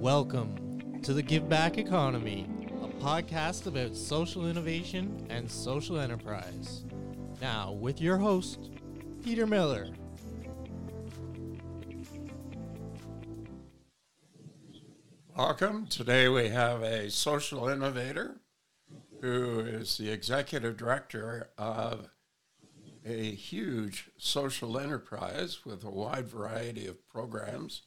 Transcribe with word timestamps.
Welcome 0.00 1.00
to 1.02 1.12
the 1.12 1.24
Give 1.24 1.48
Back 1.48 1.76
Economy, 1.76 2.46
a 2.84 2.86
podcast 3.02 3.66
about 3.66 3.96
social 3.96 4.48
innovation 4.48 5.26
and 5.28 5.50
social 5.50 5.98
enterprise. 5.98 6.84
Now, 7.40 7.72
with 7.72 8.00
your 8.00 8.16
host, 8.16 8.70
Peter 9.24 9.44
Miller. 9.44 9.88
Welcome. 15.36 15.88
Today 15.88 16.28
we 16.28 16.50
have 16.50 16.80
a 16.82 17.10
social 17.10 17.68
innovator 17.68 18.40
who 19.20 19.58
is 19.58 19.98
the 19.98 20.12
executive 20.12 20.76
director 20.76 21.50
of 21.58 22.08
a 23.04 23.32
huge 23.32 24.10
social 24.16 24.78
enterprise 24.78 25.64
with 25.66 25.82
a 25.82 25.90
wide 25.90 26.28
variety 26.28 26.86
of 26.86 27.04
programs 27.08 27.82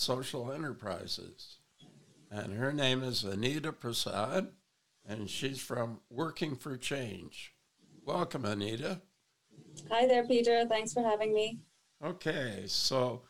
social 0.00 0.52
enterprises. 0.52 1.58
And 2.30 2.54
her 2.54 2.72
name 2.72 3.02
is 3.02 3.24
Anita 3.24 3.72
Prasad, 3.72 4.48
and 5.06 5.28
she's 5.28 5.60
from 5.60 6.00
Working 6.08 6.56
for 6.56 6.76
Change. 6.76 7.54
Welcome, 8.04 8.44
Anita. 8.44 9.02
Hi 9.90 10.06
there, 10.06 10.26
Peter. 10.26 10.64
Thanks 10.66 10.92
for 10.92 11.02
having 11.02 11.34
me. 11.34 11.60
Okay, 12.04 12.64
so 12.66 13.22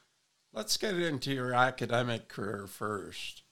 let's 0.52 0.76
get 0.76 0.94
into 0.94 1.32
your 1.32 1.52
academic 1.52 2.28
career 2.28 2.66
first. 2.66 3.42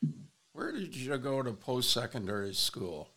Where 0.53 0.73
did 0.73 0.95
you 0.95 1.17
go 1.19 1.43
to 1.43 1.53
post 1.53 1.93
secondary 1.93 2.55
school? 2.55 3.11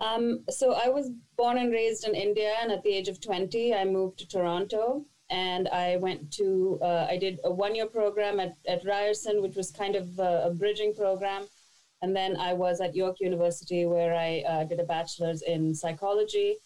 Um, 0.00 0.44
so 0.48 0.72
I 0.72 0.88
was 0.88 1.10
born 1.36 1.58
and 1.58 1.70
raised 1.72 2.06
in 2.06 2.14
India, 2.14 2.54
and 2.62 2.72
at 2.72 2.82
the 2.82 2.90
age 2.90 3.08
of 3.08 3.20
20, 3.20 3.74
I 3.74 3.84
moved 3.84 4.18
to 4.18 4.28
Toronto. 4.28 5.04
And 5.30 5.68
I 5.68 5.96
went 5.96 6.32
to, 6.32 6.78
uh, 6.82 7.06
I 7.08 7.16
did 7.16 7.38
a 7.44 7.50
one 7.50 7.74
year 7.74 7.86
program 7.86 8.40
at, 8.40 8.56
at 8.66 8.84
Ryerson, 8.84 9.40
which 9.42 9.54
was 9.54 9.70
kind 9.70 9.94
of 9.94 10.18
a, 10.18 10.46
a, 10.46 10.50
bridging 10.54 10.92
program. 10.92 11.46
And 12.02 12.16
then 12.16 12.36
I 12.36 12.52
was 12.52 12.80
at 12.80 12.96
York 12.96 13.20
University, 13.20 13.86
where 13.86 14.14
I 14.14 14.42
uh, 14.48 14.64
did 14.64 14.80
a 14.80 14.84
bachelor's 14.84 15.42
in 15.42 15.74
psychology, 15.74 16.56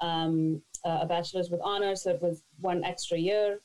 um, 0.00 0.60
uh, 0.84 0.98
a 1.02 1.06
bachelor's 1.06 1.48
with 1.48 1.60
honors, 1.62 2.02
so 2.02 2.10
it 2.10 2.20
was 2.20 2.42
one 2.60 2.84
extra 2.84 3.16
year. 3.16 3.60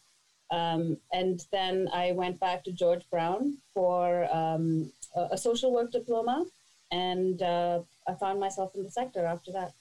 Um, 0.52 0.98
and 1.12 1.44
then 1.52 1.90
I 1.92 2.12
went 2.12 2.40
back 2.40 2.64
to 2.66 2.72
George 2.72 3.04
Brown 3.10 3.58
for 3.74 4.34
um, 4.34 4.92
a, 5.16 5.30
a, 5.32 5.38
social 5.38 5.74
work 5.74 5.92
diploma, 5.92 6.46
and 6.92 7.42
uh, 7.42 7.80
I 8.08 8.14
found 8.14 8.40
myself 8.40 8.76
in 8.76 8.84
the 8.84 8.92
sector 8.92 9.26
after 9.26 9.52
that. 9.54 9.74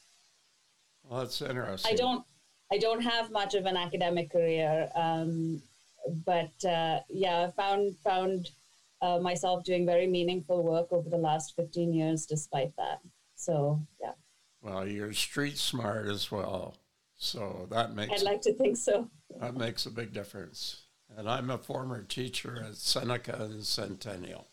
Well, 1.04 1.20
that's 1.20 1.42
interesting. 1.42 1.92
I 1.92 1.96
don't, 1.96 2.24
I 2.72 2.78
don't 2.78 3.02
have 3.02 3.30
much 3.30 3.54
of 3.54 3.66
an 3.66 3.76
academic 3.76 4.32
career, 4.32 4.88
um, 4.94 5.62
but 6.24 6.52
uh, 6.64 7.00
yeah, 7.08 7.46
I 7.46 7.50
found 7.50 7.96
found 8.02 8.50
uh, 9.02 9.18
myself 9.18 9.64
doing 9.64 9.86
very 9.86 10.06
meaningful 10.06 10.62
work 10.62 10.92
over 10.92 11.08
the 11.08 11.18
last 11.18 11.54
fifteen 11.56 11.92
years, 11.92 12.26
despite 12.26 12.74
that. 12.76 13.00
So 13.36 13.80
yeah. 14.00 14.12
Well, 14.62 14.88
you're 14.88 15.12
street 15.12 15.58
smart 15.58 16.06
as 16.08 16.30
well, 16.32 16.76
so 17.16 17.66
that 17.70 17.94
makes. 17.94 18.12
I'd 18.12 18.22
like 18.22 18.42
to 18.42 18.54
think 18.54 18.76
so. 18.76 19.08
That 19.40 19.56
makes 19.56 19.86
a 19.86 19.90
big 19.90 20.12
difference. 20.12 20.80
And 21.16 21.28
I'm 21.28 21.50
a 21.50 21.58
former 21.58 22.02
teacher 22.02 22.64
at 22.66 22.76
Seneca 22.76 23.36
and 23.40 23.64
Centennial. 23.64 24.48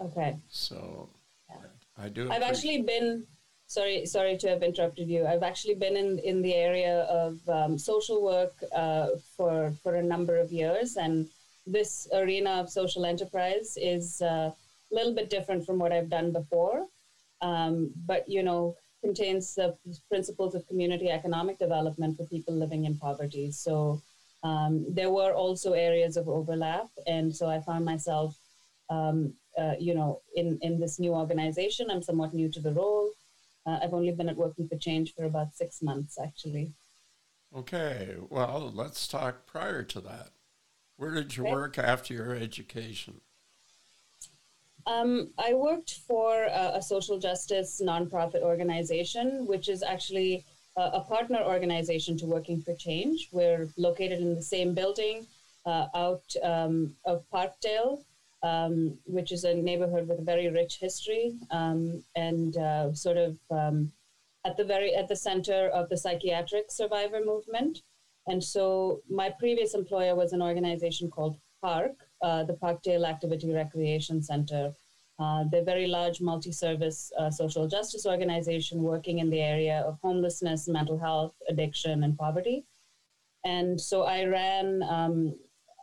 Okay. 0.00 0.36
So 0.50 1.08
yeah. 1.48 1.56
I 1.96 2.08
do. 2.08 2.30
I've 2.30 2.42
actually 2.42 2.82
been 2.82 3.26
sorry 3.74 4.06
sorry 4.06 4.36
to 4.38 4.48
have 4.48 4.62
interrupted 4.62 5.08
you. 5.08 5.26
I've 5.26 5.48
actually 5.50 5.76
been 5.84 5.96
in 5.96 6.10
in 6.30 6.42
the 6.42 6.54
area 6.54 6.96
of 7.22 7.32
um, 7.48 7.72
social 7.78 8.18
work 8.22 8.54
uh, 8.82 9.08
for 9.36 9.56
for 9.82 9.92
a 9.96 10.08
number 10.14 10.36
of 10.44 10.52
years, 10.52 10.96
and 10.96 11.28
this 11.66 11.92
arena 12.20 12.52
of 12.60 12.70
social 12.70 13.04
enterprise 13.12 13.76
is 13.94 14.06
uh, 14.22 14.48
a 14.90 14.94
little 14.98 15.14
bit 15.14 15.28
different 15.30 15.66
from 15.66 15.78
what 15.78 15.92
I've 15.92 16.10
done 16.18 16.30
before. 16.32 16.86
Um, 17.40 17.90
but 18.10 18.22
you 18.28 18.42
know 18.48 18.76
contains 19.06 19.54
the 19.54 19.76
principles 20.08 20.54
of 20.54 20.66
community 20.66 21.08
economic 21.10 21.58
development 21.58 22.16
for 22.16 22.24
people 22.34 22.54
living 22.54 22.86
in 22.86 22.96
poverty. 22.96 23.50
So 23.50 24.00
um, 24.42 24.86
there 24.88 25.10
were 25.10 25.34
also 25.34 25.72
areas 25.72 26.16
of 26.16 26.26
overlap, 26.28 26.88
and 27.06 27.34
so 27.38 27.44
I 27.54 27.60
found 27.60 27.84
myself, 27.84 28.30
um, 28.88 29.34
uh, 29.60 29.76
you 29.86 29.94
know, 29.98 30.10
in 30.40 30.58
in 30.66 30.80
this 30.82 30.98
new 31.04 31.12
organization. 31.22 31.90
I'm 31.90 32.06
somewhat 32.10 32.34
new 32.40 32.48
to 32.56 32.60
the 32.66 32.74
role. 32.82 33.10
Uh, 33.66 33.78
I've 33.82 33.94
only 33.94 34.12
been 34.12 34.28
at 34.28 34.36
Working 34.36 34.68
for 34.68 34.76
Change 34.76 35.14
for 35.14 35.24
about 35.24 35.54
six 35.54 35.82
months, 35.82 36.18
actually. 36.22 36.72
Okay, 37.56 38.16
well, 38.28 38.70
let's 38.74 39.06
talk 39.06 39.46
prior 39.46 39.82
to 39.84 40.00
that. 40.00 40.30
Where 40.96 41.14
did 41.14 41.36
you 41.36 41.44
okay. 41.44 41.52
work 41.52 41.78
after 41.78 42.14
your 42.14 42.34
education? 42.34 43.20
Um, 44.86 45.30
I 45.38 45.54
worked 45.54 46.00
for 46.06 46.44
a, 46.44 46.72
a 46.74 46.82
social 46.82 47.18
justice 47.18 47.80
nonprofit 47.82 48.42
organization, 48.42 49.46
which 49.46 49.68
is 49.68 49.82
actually 49.82 50.44
a 50.76 51.00
partner 51.00 51.38
organization 51.38 52.16
to 52.18 52.26
Working 52.26 52.60
for 52.60 52.74
Change. 52.74 53.28
We're 53.30 53.68
located 53.76 54.20
in 54.20 54.34
the 54.34 54.42
same 54.42 54.74
building 54.74 55.26
uh, 55.66 55.86
out 55.94 56.24
um, 56.42 56.94
of 57.04 57.24
Parkdale, 57.32 58.02
um, 58.44 58.96
which 59.06 59.32
is 59.32 59.42
a 59.44 59.54
neighborhood 59.54 60.06
with 60.06 60.20
a 60.20 60.28
very 60.32 60.48
rich 60.48 60.78
history 60.80 61.34
um, 61.50 62.04
and 62.14 62.56
uh, 62.56 62.92
sort 62.94 63.16
of 63.16 63.36
um, 63.50 63.90
at 64.46 64.56
the 64.56 64.64
very 64.64 64.94
at 64.94 65.08
the 65.08 65.16
center 65.16 65.68
of 65.68 65.88
the 65.88 65.96
psychiatric 65.96 66.70
survivor 66.70 67.20
movement. 67.24 67.82
And 68.26 68.42
so 68.42 69.00
my 69.10 69.30
previous 69.38 69.74
employer 69.74 70.14
was 70.14 70.32
an 70.32 70.42
organization 70.42 71.10
called 71.10 71.36
PARC, 71.62 71.96
uh, 72.22 72.44
the 72.44 72.54
Parkdale 72.54 73.06
Activity 73.06 73.52
Recreation 73.52 74.22
Center, 74.22 74.72
uh, 75.18 75.44
they're 75.50 75.62
a 75.62 75.64
very 75.64 75.86
large 75.86 76.20
multi-service 76.20 77.12
uh, 77.18 77.30
social 77.30 77.68
justice 77.68 78.04
organization 78.04 78.82
working 78.82 79.20
in 79.20 79.30
the 79.30 79.40
area 79.40 79.80
of 79.86 79.98
homelessness, 80.02 80.66
mental 80.66 80.98
health, 80.98 81.34
addiction, 81.48 82.02
and 82.02 82.18
poverty. 82.18 82.64
And 83.44 83.80
so 83.80 84.02
I 84.02 84.24
ran, 84.24 84.82
um, 84.82 85.36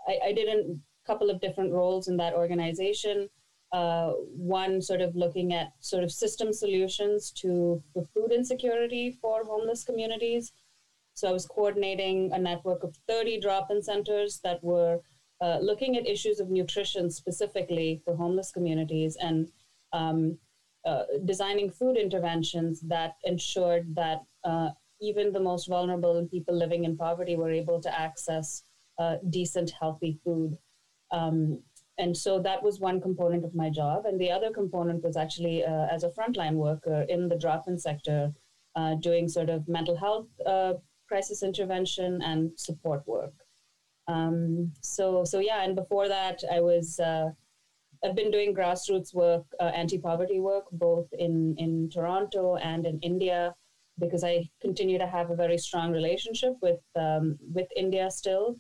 I, 0.08 0.20
I, 0.26 0.34
did 0.34 0.50
a 0.50 0.76
couple 1.12 1.30
of 1.30 1.42
different 1.42 1.74
roles 1.74 2.08
in 2.08 2.18
that 2.18 2.34
organization. 2.34 3.28
Uh, 3.74 4.12
one 4.58 4.82
sort 4.82 5.02
of 5.02 5.16
looking 5.16 5.54
at 5.54 5.72
sort 5.80 6.04
of 6.04 6.12
system 6.12 6.52
solutions 6.52 7.32
to 7.32 7.82
the 7.96 8.06
food 8.14 8.32
insecurity 8.32 9.18
for 9.22 9.46
homeless 9.46 9.84
communities. 9.84 10.52
So 11.14 11.30
I 11.30 11.32
was 11.32 11.46
coordinating 11.46 12.32
a 12.34 12.40
network 12.40 12.84
of 12.84 12.96
30 13.08 13.40
drop-in 13.40 13.82
centers 13.82 14.40
that 14.44 14.64
were 14.64 15.00
uh, 15.42 15.60
looking 15.62 15.98
at 15.98 16.08
issues 16.08 16.40
of 16.40 16.50
nutrition 16.50 17.10
specifically 17.10 18.02
for 18.04 18.16
homeless 18.16 18.52
communities 18.52 19.18
and 19.22 19.50
um, 19.94 20.38
uh, 20.86 21.04
designing 21.26 21.70
food 21.70 21.98
interventions 21.98 22.82
that 22.82 23.16
ensured 23.24 23.96
that 23.96 24.22
uh, 24.44 24.70
even 25.00 25.32
the 25.32 25.40
most 25.40 25.68
vulnerable 25.68 26.28
people 26.30 26.56
living 26.56 26.84
in 26.86 26.98
poverty 26.98 27.36
were 27.36 27.52
able 27.52 27.82
to 27.82 28.00
access 28.00 28.64
uh, 29.00 29.16
decent, 29.30 29.72
healthy 29.80 30.20
food. 30.24 30.58
Um, 31.12 31.62
and 31.98 32.16
so 32.16 32.40
that 32.42 32.64
was 32.64 32.80
one 32.80 33.02
component 33.02 33.44
of 33.46 33.54
my 33.54 33.70
job. 33.70 34.06
And 34.06 34.20
the 34.20 34.32
other 34.32 34.52
component 34.52 35.04
was 35.04 35.18
actually 35.18 35.64
uh, 35.64 35.88
as 35.92 36.04
a 36.04 36.10
frontline 36.10 36.56
worker 36.56 37.06
in 37.10 37.28
the 37.28 37.38
drop 37.38 37.68
in 37.68 37.78
sector, 37.78 38.34
doing 39.02 39.28
sort 39.28 39.50
of 39.50 39.68
mental 39.68 39.98
health 39.98 40.28
crisis 41.12 41.44
intervention 41.44 42.22
and 42.24 42.52
support 42.58 43.06
work. 43.06 43.34
Um, 44.08 44.72
so 44.82 45.24
so 45.26 45.40
yeah, 45.40 45.64
and 45.64 45.76
before 45.76 46.08
that, 46.08 46.38
I 46.52 46.60
was 46.62 47.00
uh, 47.00 47.30
I've 48.04 48.16
been 48.16 48.32
doing 48.32 48.56
grassroots 48.56 49.14
work, 49.14 49.46
uh, 49.60 49.72
anti-poverty 49.84 50.40
work, 50.40 50.66
both 50.72 51.08
in 51.26 51.56
in 51.58 51.90
Toronto 51.90 52.56
and 52.56 52.86
in 52.86 53.00
India, 53.00 53.54
because 54.00 54.24
I 54.24 54.50
continue 54.62 54.98
to 54.98 55.08
have 55.16 55.30
a 55.30 55.36
very 55.36 55.58
strong 55.58 55.92
relationship 55.92 56.54
with 56.62 56.82
um, 56.96 57.38
with 57.58 57.68
India 57.76 58.10
still, 58.10 58.56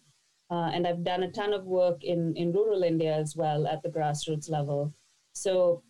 uh, 0.51 0.69
and 0.73 0.85
I've 0.85 1.03
done 1.03 1.23
a 1.23 1.31
ton 1.31 1.53
of 1.53 1.65
work 1.65 2.03
in 2.03 2.35
in 2.35 2.51
rural 2.51 2.83
India 2.83 3.13
as 3.15 3.35
well 3.35 3.67
at 3.67 3.81
the 3.83 3.89
grassroots 3.89 4.49
level. 4.49 4.93
So 5.33 5.83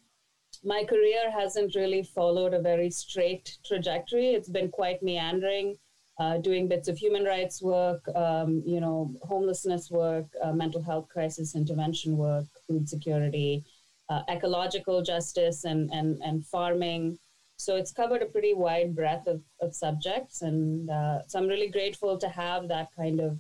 my 0.64 0.84
career 0.84 1.32
hasn't 1.32 1.76
really 1.76 2.04
followed 2.04 2.54
a 2.54 2.62
very 2.62 2.92
straight 2.92 3.58
trajectory. 3.66 4.30
It's 4.34 4.50
been 4.50 4.70
quite 4.70 5.02
meandering 5.02 5.78
uh, 6.22 6.38
doing 6.38 6.68
bits 6.68 6.88
of 6.88 6.98
human 6.98 7.24
rights 7.24 7.62
work, 7.62 8.04
um, 8.16 8.62
you 8.66 8.80
know, 8.80 9.12
homelessness 9.24 9.90
work, 9.90 10.26
uh, 10.44 10.54
mental 10.54 10.82
health 10.82 11.08
crisis 11.10 11.56
intervention 11.56 12.16
work, 12.16 12.46
food 12.68 12.88
security, 12.88 13.64
uh, 14.10 14.22
ecological 14.30 15.02
justice, 15.02 15.64
and, 15.64 15.90
and, 15.92 16.22
and 16.22 16.46
farming. 16.46 17.18
So 17.58 17.76
it's 17.76 17.92
covered 17.92 18.22
a 18.22 18.28
pretty 18.28 18.54
wide 18.54 18.96
breadth 18.96 19.28
of, 19.28 19.42
of 19.62 19.74
subjects. 19.74 20.42
And 20.42 20.90
uh, 20.90 21.20
so 21.28 21.40
I'm 21.40 21.48
really 21.48 21.70
grateful 21.70 22.18
to 22.18 22.30
have 22.30 22.68
that 22.68 22.90
kind 22.96 23.20
of 23.20 23.40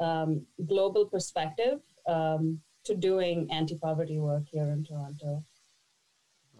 um, 0.00 0.46
global 0.66 1.06
perspective 1.06 1.80
um, 2.06 2.60
to 2.84 2.94
doing 2.94 3.48
anti 3.50 3.76
poverty 3.78 4.18
work 4.18 4.44
here 4.50 4.64
in 4.64 4.84
Toronto. 4.84 5.42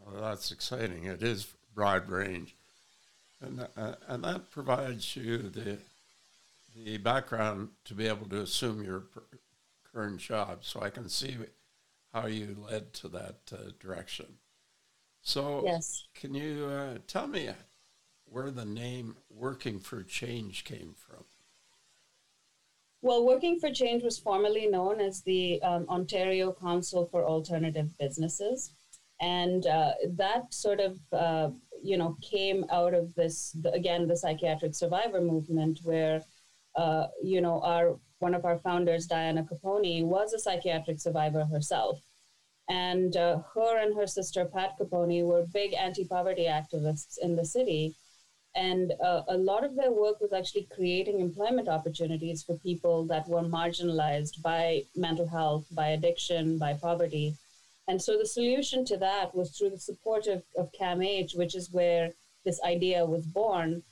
Well, 0.04 0.22
that's 0.22 0.50
exciting. 0.52 1.04
It 1.04 1.22
is 1.22 1.46
broad 1.74 2.08
range. 2.08 2.54
And, 3.40 3.66
uh, 3.76 3.94
and 4.08 4.24
that 4.24 4.50
provides 4.50 5.14
you 5.14 5.38
the, 5.38 5.78
the 6.74 6.96
background 6.98 7.68
to 7.84 7.94
be 7.94 8.06
able 8.06 8.28
to 8.28 8.40
assume 8.40 8.82
your 8.82 9.04
current 9.92 10.20
job. 10.20 10.64
So 10.64 10.80
I 10.80 10.90
can 10.90 11.08
see 11.08 11.36
how 12.14 12.26
you 12.26 12.56
led 12.58 12.94
to 12.94 13.08
that 13.08 13.36
uh, 13.52 13.70
direction. 13.78 14.26
So, 15.22 15.62
Yes. 15.64 16.06
can 16.14 16.34
you 16.34 16.66
uh, 16.66 16.98
tell 17.08 17.26
me 17.26 17.50
where 18.26 18.50
the 18.50 18.64
name 18.64 19.16
Working 19.28 19.80
for 19.80 20.02
Change 20.02 20.64
came 20.64 20.94
from? 20.96 21.24
Well, 23.02 23.24
Working 23.24 23.58
for 23.60 23.70
Change 23.70 24.02
was 24.02 24.18
formerly 24.18 24.66
known 24.66 25.00
as 25.00 25.22
the 25.22 25.62
um, 25.62 25.86
Ontario 25.88 26.52
Council 26.52 27.06
for 27.06 27.24
Alternative 27.24 27.88
Businesses. 27.98 28.72
And 29.20 29.66
uh, 29.66 29.92
that 30.16 30.52
sort 30.52 30.80
of, 30.80 30.98
uh, 31.12 31.50
you 31.82 31.96
know, 31.96 32.16
came 32.20 32.64
out 32.70 32.94
of 32.94 33.14
this, 33.14 33.56
again, 33.72 34.08
the 34.08 34.16
psychiatric 34.16 34.74
survivor 34.74 35.20
movement, 35.20 35.80
where, 35.84 36.22
uh, 36.74 37.06
you 37.22 37.40
know, 37.40 37.60
our 37.62 37.98
one 38.18 38.34
of 38.34 38.44
our 38.46 38.58
founders, 38.58 39.06
Diana 39.06 39.44
Capponi, 39.44 40.02
was 40.02 40.32
a 40.32 40.38
psychiatric 40.38 41.00
survivor 41.00 41.44
herself. 41.44 42.00
And 42.68 43.16
uh, 43.16 43.38
her 43.54 43.78
and 43.78 43.94
her 43.96 44.06
sister, 44.06 44.44
Pat 44.46 44.78
Capponi, 44.78 45.24
were 45.24 45.46
big 45.52 45.74
anti 45.74 46.06
poverty 46.06 46.46
activists 46.46 47.18
in 47.22 47.36
the 47.36 47.44
city. 47.44 47.94
And 48.56 48.94
uh, 49.04 49.22
a 49.28 49.36
lot 49.36 49.64
of 49.64 49.76
their 49.76 49.92
work 49.92 50.18
was 50.20 50.32
actually 50.32 50.66
creating 50.74 51.20
employment 51.20 51.68
opportunities 51.68 52.42
for 52.42 52.56
people 52.56 53.04
that 53.06 53.28
were 53.28 53.42
marginalized 53.42 54.40
by 54.40 54.84
mental 54.96 55.28
health, 55.28 55.66
by 55.70 55.88
addiction, 55.88 56.56
by 56.56 56.72
poverty. 56.72 57.34
And 57.86 58.00
so 58.00 58.18
the 58.18 58.26
solution 58.26 58.84
to 58.86 58.96
that 58.96 59.34
was 59.34 59.50
through 59.50 59.70
the 59.70 59.78
support 59.78 60.26
of, 60.26 60.42
of 60.56 60.72
CAMH, 60.72 61.36
which 61.36 61.54
is 61.54 61.70
where 61.70 62.12
this 62.46 62.58
idea 62.62 63.04
was 63.04 63.26
born. 63.26 63.82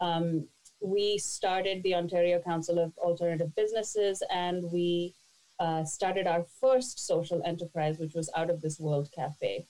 Um, 0.00 0.46
we 0.80 1.18
started 1.18 1.82
the 1.82 1.96
Ontario 1.96 2.40
Council 2.40 2.78
of 2.78 2.96
Alternative 2.98 3.52
Businesses 3.54 4.22
and 4.30 4.70
we 4.72 5.14
uh, 5.58 5.84
started 5.84 6.26
our 6.26 6.44
first 6.60 7.06
social 7.06 7.42
enterprise, 7.44 7.98
which 7.98 8.14
was 8.14 8.30
Out 8.36 8.50
of 8.50 8.60
This 8.60 8.78
World 8.78 9.10
Cafe. 9.14 9.66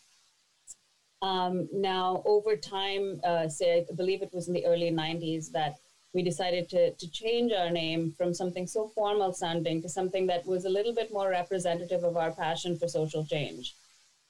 Um, 1.23 1.69
now, 1.73 2.23
over 2.27 2.57
time, 2.57 3.21
uh, 3.23 3.49
say, 3.49 3.87
I 3.89 3.95
believe 3.95 4.23
it 4.23 4.35
was 4.35 4.49
in 4.49 4.55
the 4.55 4.67
early 4.67 4.91
90s 4.91 5.53
that 5.53 5.77
we 6.13 6.23
decided 6.23 6.69
to, 6.71 6.93
to 6.93 7.11
change 7.11 7.53
our 7.53 7.71
name 7.71 8.13
from 8.19 8.35
something 8.35 8.67
so 8.67 8.89
formal 8.89 9.33
sounding 9.33 9.81
to 9.83 9.89
something 9.89 10.27
that 10.27 10.45
was 10.45 10.65
a 10.65 10.69
little 10.69 10.93
bit 10.93 11.13
more 11.13 11.31
representative 11.31 12.03
of 12.03 12.17
our 12.17 12.33
passion 12.33 12.77
for 12.77 12.89
social 12.89 13.25
change. 13.25 13.75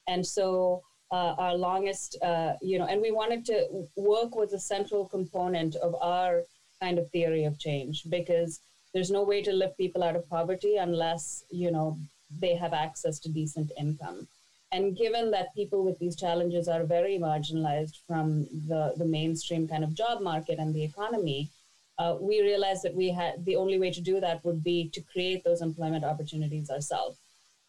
And 0.07 0.25
so, 0.25 0.83
uh, 1.11 1.35
our 1.37 1.55
longest, 1.55 2.17
uh, 2.21 2.53
you 2.61 2.77
know, 2.79 2.85
and 2.85 3.01
we 3.01 3.11
wanted 3.11 3.43
to 3.45 3.87
work 3.95 4.35
with 4.35 4.53
a 4.53 4.59
central 4.59 5.05
component 5.05 5.75
of 5.75 5.95
our 6.01 6.43
kind 6.79 6.99
of 6.99 7.09
theory 7.11 7.43
of 7.45 7.59
change 7.59 8.03
because 8.09 8.59
there's 8.93 9.11
no 9.11 9.23
way 9.23 9.41
to 9.41 9.51
lift 9.51 9.77
people 9.77 10.03
out 10.03 10.15
of 10.15 10.29
poverty 10.29 10.77
unless, 10.77 11.43
you 11.49 11.71
know, 11.71 11.97
they 12.39 12.55
have 12.55 12.73
access 12.73 13.19
to 13.19 13.29
decent 13.29 13.71
income. 13.79 14.27
And 14.73 14.97
given 14.97 15.29
that 15.31 15.53
people 15.53 15.83
with 15.83 15.99
these 15.99 16.15
challenges 16.15 16.67
are 16.67 16.83
very 16.83 17.19
marginalized 17.19 17.99
from 18.07 18.47
the, 18.67 18.93
the 18.97 19.05
mainstream 19.05 19.67
kind 19.67 19.83
of 19.83 19.93
job 19.93 20.19
market 20.19 20.57
and 20.57 20.73
the 20.73 20.83
economy, 20.83 21.51
uh, 21.99 22.17
we 22.19 22.41
realized 22.41 22.81
that 22.83 22.95
we 22.95 23.11
had 23.11 23.45
the 23.45 23.55
only 23.55 23.77
way 23.77 23.91
to 23.91 24.01
do 24.01 24.19
that 24.19 24.43
would 24.43 24.63
be 24.63 24.89
to 24.89 25.01
create 25.01 25.43
those 25.43 25.61
employment 25.61 26.03
opportunities 26.03 26.71
ourselves. 26.71 27.19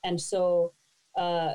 And 0.03 0.19
so 0.19 0.73
uh, 1.15 1.55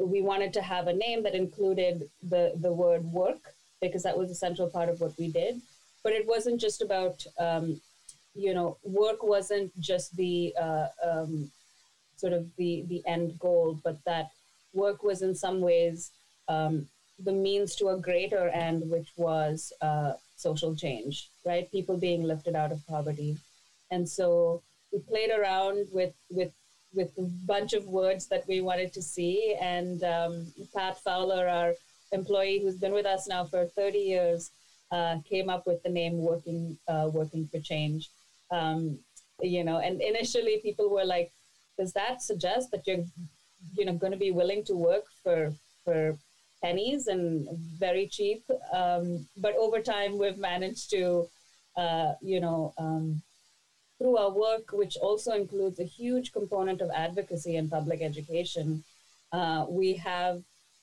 we 0.00 0.20
wanted 0.20 0.52
to 0.54 0.62
have 0.62 0.88
a 0.88 0.92
name 0.92 1.22
that 1.22 1.36
included 1.36 2.10
the, 2.28 2.54
the 2.56 2.72
word 2.72 3.04
work 3.04 3.54
because 3.80 4.02
that 4.02 4.18
was 4.18 4.32
a 4.32 4.34
central 4.34 4.68
part 4.68 4.88
of 4.88 5.00
what 5.00 5.16
we 5.16 5.30
did. 5.30 5.60
But 6.02 6.12
it 6.12 6.26
wasn't 6.26 6.60
just 6.60 6.82
about, 6.82 7.24
um, 7.38 7.80
you 8.34 8.52
know, 8.52 8.78
work 8.82 9.22
wasn't 9.22 9.70
just 9.78 10.16
the 10.16 10.54
uh, 10.60 10.88
um, 11.04 11.52
sort 12.16 12.32
of 12.32 12.48
the, 12.56 12.84
the 12.88 13.00
end 13.06 13.38
goal, 13.38 13.78
but 13.84 13.96
that 14.04 14.30
work 14.72 15.02
was 15.02 15.22
in 15.22 15.34
some 15.34 15.60
ways 15.60 16.10
um, 16.48 16.86
the 17.18 17.32
means 17.32 17.74
to 17.76 17.88
a 17.88 17.98
greater 17.98 18.48
end, 18.48 18.88
which 18.90 19.08
was 19.16 19.72
uh, 19.80 20.12
social 20.36 20.74
change, 20.74 21.28
right? 21.44 21.70
People 21.70 21.96
being 21.96 22.22
lifted 22.22 22.54
out 22.54 22.72
of 22.72 22.86
poverty. 22.86 23.36
And 23.90 24.08
so 24.08 24.62
we 24.92 25.00
played 25.00 25.30
around 25.30 25.88
with, 25.92 26.14
with, 26.30 26.52
with 26.94 27.10
a 27.18 27.22
bunch 27.46 27.72
of 27.72 27.86
words 27.86 28.28
that 28.28 28.46
we 28.48 28.60
wanted 28.60 28.92
to 28.94 29.02
see. 29.02 29.56
And 29.60 30.02
um, 30.04 30.46
Pat 30.74 30.98
Fowler, 31.02 31.48
our 31.48 31.74
employee 32.12 32.60
who's 32.62 32.76
been 32.76 32.92
with 32.92 33.06
us 33.06 33.26
now 33.28 33.44
for 33.44 33.66
30 33.66 33.98
years, 33.98 34.50
uh, 34.90 35.18
came 35.28 35.50
up 35.50 35.66
with 35.66 35.82
the 35.82 35.90
name 35.90 36.18
Working, 36.18 36.78
uh, 36.88 37.10
Working 37.12 37.46
for 37.48 37.60
Change. 37.60 38.08
Um, 38.50 38.98
you 39.42 39.62
know, 39.64 39.78
and 39.78 40.00
initially 40.00 40.60
people 40.62 40.88
were 40.90 41.04
like, 41.04 41.30
does 41.78 41.92
that 41.92 42.22
suggest 42.22 42.70
that 42.70 42.86
you're 42.86 43.04
you 43.74 43.84
know 43.84 43.92
going 43.92 44.12
to 44.12 44.18
be 44.18 44.30
willing 44.30 44.64
to 44.64 44.74
work 44.74 45.04
for 45.22 45.52
for 45.84 46.16
pennies 46.62 47.06
and 47.06 47.48
very 47.78 48.06
cheap. 48.06 48.42
Um, 48.72 49.26
but 49.36 49.54
over 49.56 49.80
time 49.80 50.18
we've 50.18 50.38
managed 50.38 50.90
to 50.90 51.28
uh, 51.76 52.14
you 52.20 52.40
know 52.40 52.74
um, 52.78 53.22
through 53.98 54.16
our 54.16 54.30
work 54.30 54.72
which 54.72 54.96
also 54.96 55.32
includes 55.32 55.80
a 55.80 55.84
huge 55.84 56.32
component 56.32 56.80
of 56.80 56.90
advocacy 56.94 57.56
and 57.56 57.70
public 57.70 58.00
education 58.00 58.82
uh, 59.32 59.66
we 59.68 59.94
have 59.94 60.42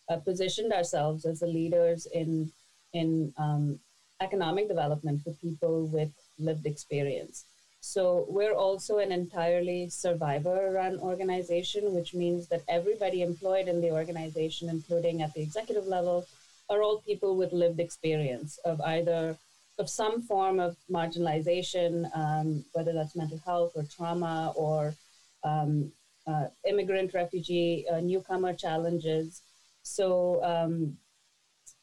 uh, 0.10 0.18
positioned 0.18 0.72
ourselves 0.74 1.25
as 1.25 1.39
the 1.39 1.48
leaders 1.48 2.06
in 2.13 2.51
in 2.94 3.33
um, 3.38 3.80
economic 4.22 4.68
development 4.68 5.22
for 5.22 5.31
people 5.42 5.88
with 5.88 6.12
lived 6.38 6.66
experience 6.66 7.45
so 7.86 8.26
we're 8.28 8.56
also 8.56 8.98
an 8.98 9.12
entirely 9.12 9.90
survivor 9.90 10.72
run 10.74 10.98
organization, 11.00 11.94
which 11.94 12.16
means 12.16 12.48
that 12.48 12.64
everybody 12.68 13.22
employed 13.22 13.68
in 13.68 13.80
the 13.80 13.92
organization, 13.92 14.70
including 14.70 15.22
at 15.22 15.32
the 15.36 15.44
executive 15.44 15.86
level, 15.86 16.26
are 16.68 16.82
all 16.82 17.02
people 17.02 17.38
with 17.38 17.54
lived 17.54 17.80
experience 17.80 18.58
of 18.66 18.82
either 18.82 19.38
of 19.78 19.88
some 19.88 20.24
form 20.24 20.60
of 20.60 20.76
marginalization, 20.92 22.10
um, 22.18 22.66
whether 22.74 22.92
that's 22.92 23.16
mental 23.16 23.42
health 23.46 23.74
or 23.76 23.84
trauma 23.84 24.52
or 24.56 24.96
um, 25.44 25.92
uh, 26.26 26.48
immigrant, 26.68 27.14
refugee, 27.14 27.86
uh, 27.92 28.00
newcomer 28.00 28.54
challenges. 28.56 29.44
So 29.84 30.44
um, 30.44 30.98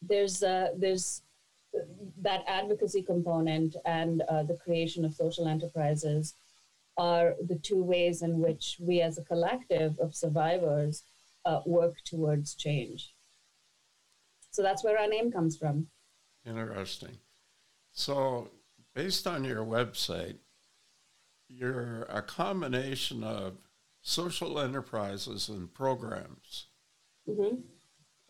there's 0.02 0.42
uh, 0.42 0.70
there's 0.76 1.22
that 2.20 2.44
advocacy 2.46 3.02
component 3.02 3.76
and 3.84 4.22
uh, 4.22 4.42
the 4.42 4.54
creation 4.54 5.04
of 5.04 5.14
social 5.14 5.48
enterprises 5.48 6.34
are 6.96 7.34
the 7.48 7.56
two 7.56 7.82
ways 7.82 8.22
in 8.22 8.38
which 8.38 8.76
we 8.80 9.00
as 9.00 9.18
a 9.18 9.24
collective 9.24 9.98
of 9.98 10.14
survivors 10.14 11.04
uh, 11.44 11.60
work 11.66 11.96
towards 12.04 12.54
change. 12.54 13.14
So 14.50 14.62
that's 14.62 14.84
where 14.84 14.98
our 14.98 15.08
name 15.08 15.32
comes 15.32 15.56
from. 15.56 15.86
Interesting. 16.46 17.18
So, 17.92 18.50
based 18.94 19.26
on 19.26 19.44
your 19.44 19.64
website, 19.64 20.36
you're 21.48 22.02
a 22.08 22.22
combination 22.22 23.22
of 23.24 23.54
social 24.02 24.58
enterprises 24.58 25.48
and 25.48 25.72
programs. 25.72 26.66
Mm-hmm. 27.28 27.56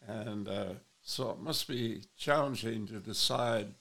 And 0.06 0.48
uh, 0.48 0.74
so 1.02 1.30
it 1.30 1.40
must 1.40 1.68
be 1.68 2.02
challenging 2.16 2.86
to 2.86 3.00
decide 3.00 3.74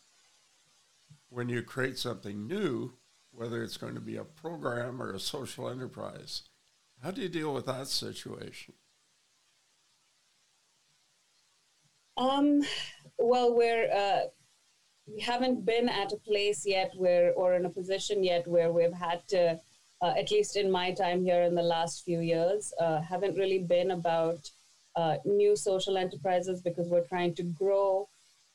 when 1.30 1.50
you 1.50 1.62
create 1.62 1.98
something 1.98 2.48
new 2.48 2.94
whether 3.32 3.64
it's 3.64 3.78
going 3.78 3.96
to 3.96 4.02
be 4.02 4.18
a 4.18 4.24
program 4.24 5.02
or 5.02 5.14
a 5.14 5.20
social 5.20 5.70
enterprise. 5.70 6.44
How 7.02 7.12
do 7.12 7.22
you 7.22 7.30
deal 7.30 7.54
with 7.54 7.66
that 7.66 7.88
situation? 7.88 8.74
Um, 12.18 12.62
well, 13.18 13.56
we're 13.56 13.90
uh, 13.92 14.28
we 15.08 15.22
haven't 15.22 15.66
been 15.66 15.90
at 15.90 16.12
a 16.12 16.18
place 16.18 16.66
yet 16.66 16.92
where, 16.96 17.34
or 17.34 17.56
in 17.56 17.66
a 17.66 17.70
position 17.70 18.24
yet 18.24 18.48
where 18.48 18.72
we've 18.72 18.94
had 18.94 19.28
to, 19.30 19.60
uh, 20.02 20.14
at 20.18 20.30
least 20.30 20.56
in 20.56 20.70
my 20.70 20.92
time 20.92 21.24
here 21.24 21.42
in 21.42 21.56
the 21.56 21.64
last 21.64 22.04
few 22.06 22.20
years, 22.20 22.74
uh, 22.80 23.02
haven't 23.02 23.38
really 23.38 23.60
been 23.60 23.92
about 23.92 24.50
uh, 24.96 25.18
new 25.26 25.56
social 25.56 25.98
enterprises 25.98 26.62
because 26.62 26.88
we're 26.88 27.08
trying 27.08 27.34
to 27.36 27.44
grow 27.44 28.08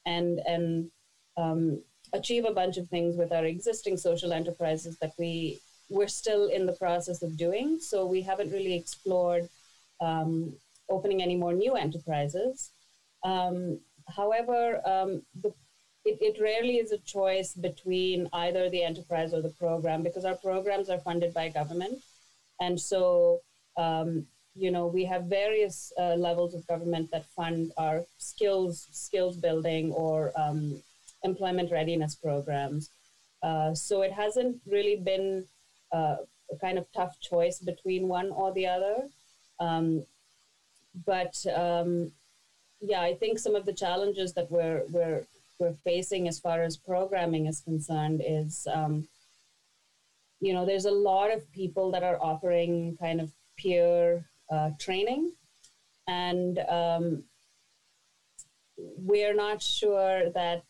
and 0.05 0.41
and 0.47 0.91
um, 1.37 1.83
achieve 2.13 2.45
a 2.45 2.53
bunch 2.53 2.77
of 2.77 2.89
things 2.89 3.17
with 3.17 3.33
our 3.33 3.45
existing 3.45 3.97
social 3.97 4.33
enterprises 4.33 4.97
that 5.01 5.13
we 5.19 5.61
we're 5.89 6.09
still 6.09 6.49
in 6.49 6.67
the 6.67 6.73
process 6.73 7.23
of 7.23 7.37
doing. 7.37 7.79
So 7.81 8.07
we 8.07 8.23
haven't 8.23 8.51
really 8.51 8.75
explored 8.75 9.49
um, 10.01 10.55
opening 10.89 11.23
any 11.23 11.37
more 11.37 11.53
new 11.53 11.75
enterprises. 11.75 12.71
Um, 13.23 13.81
however, 14.09 14.81
um, 14.87 15.23
the, 15.43 15.53
it, 16.05 16.19
it 16.21 16.41
rarely 16.41 16.77
is 16.77 16.93
a 16.93 16.99
choice 16.99 17.53
between 17.55 18.29
either 18.33 18.71
the 18.71 18.83
enterprise 18.83 19.33
or 19.33 19.43
the 19.43 19.51
program 19.51 20.03
because 20.03 20.25
our 20.25 20.37
programs 20.37 20.89
are 20.89 20.99
funded 20.99 21.35
by 21.35 21.49
government. 21.49 22.03
And 22.61 22.81
so, 22.81 23.41
um, 23.77 24.27
you 24.57 24.71
know, 24.71 24.87
we 24.87 25.05
have 25.05 25.25
various 25.25 25.93
uh, 25.99 26.15
levels 26.15 26.55
of 26.55 26.67
government 26.67 27.11
that 27.11 27.27
fund 27.27 27.73
our 27.77 28.05
skills, 28.19 28.89
skills 28.91 29.37
building 29.37 29.93
or 29.93 30.33
um, 30.37 30.83
employment 31.23 31.71
readiness 31.71 32.15
programs. 32.15 32.91
Uh, 33.43 33.75
so 33.75 34.03
it 34.03 34.13
hasn't 34.13 34.57
really 34.67 34.97
been 34.97 35.45
uh, 35.93 36.17
a 36.51 36.57
kind 36.61 36.79
of 36.79 36.87
tough 36.95 37.21
choice 37.21 37.59
between 37.59 38.09
one 38.09 38.31
or 38.31 38.53
the 38.53 38.67
other. 38.67 38.97
Um, 39.61 40.05
but 41.05 41.37
um, 41.55 42.13
yeah, 42.81 43.03
I 43.03 43.15
think 43.15 43.39
some 43.39 43.55
of 43.55 43.67
the 43.67 43.73
challenges 43.73 44.33
that 44.35 44.51
we're 44.51 44.83
we're 44.91 45.27
we're 45.59 45.75
facing 45.85 46.29
as 46.29 46.39
far 46.39 46.63
as 46.63 46.77
programming 46.77 47.47
is 47.47 47.61
concerned 47.61 48.23
is 48.27 48.67
um, 48.73 49.07
you 50.41 50.53
know 50.53 50.65
there's 50.65 50.85
a 50.87 50.91
lot 50.91 51.33
of 51.33 51.51
people 51.53 51.91
that 51.91 52.03
are 52.03 52.19
offering 52.21 52.97
kind 52.99 53.21
of 53.21 53.31
peer 53.57 54.25
uh, 54.51 54.71
training 54.79 55.33
and 56.07 56.59
um, 56.69 57.25
we're 58.77 59.35
not 59.35 59.63
sure 59.63 60.31
that 60.31 60.65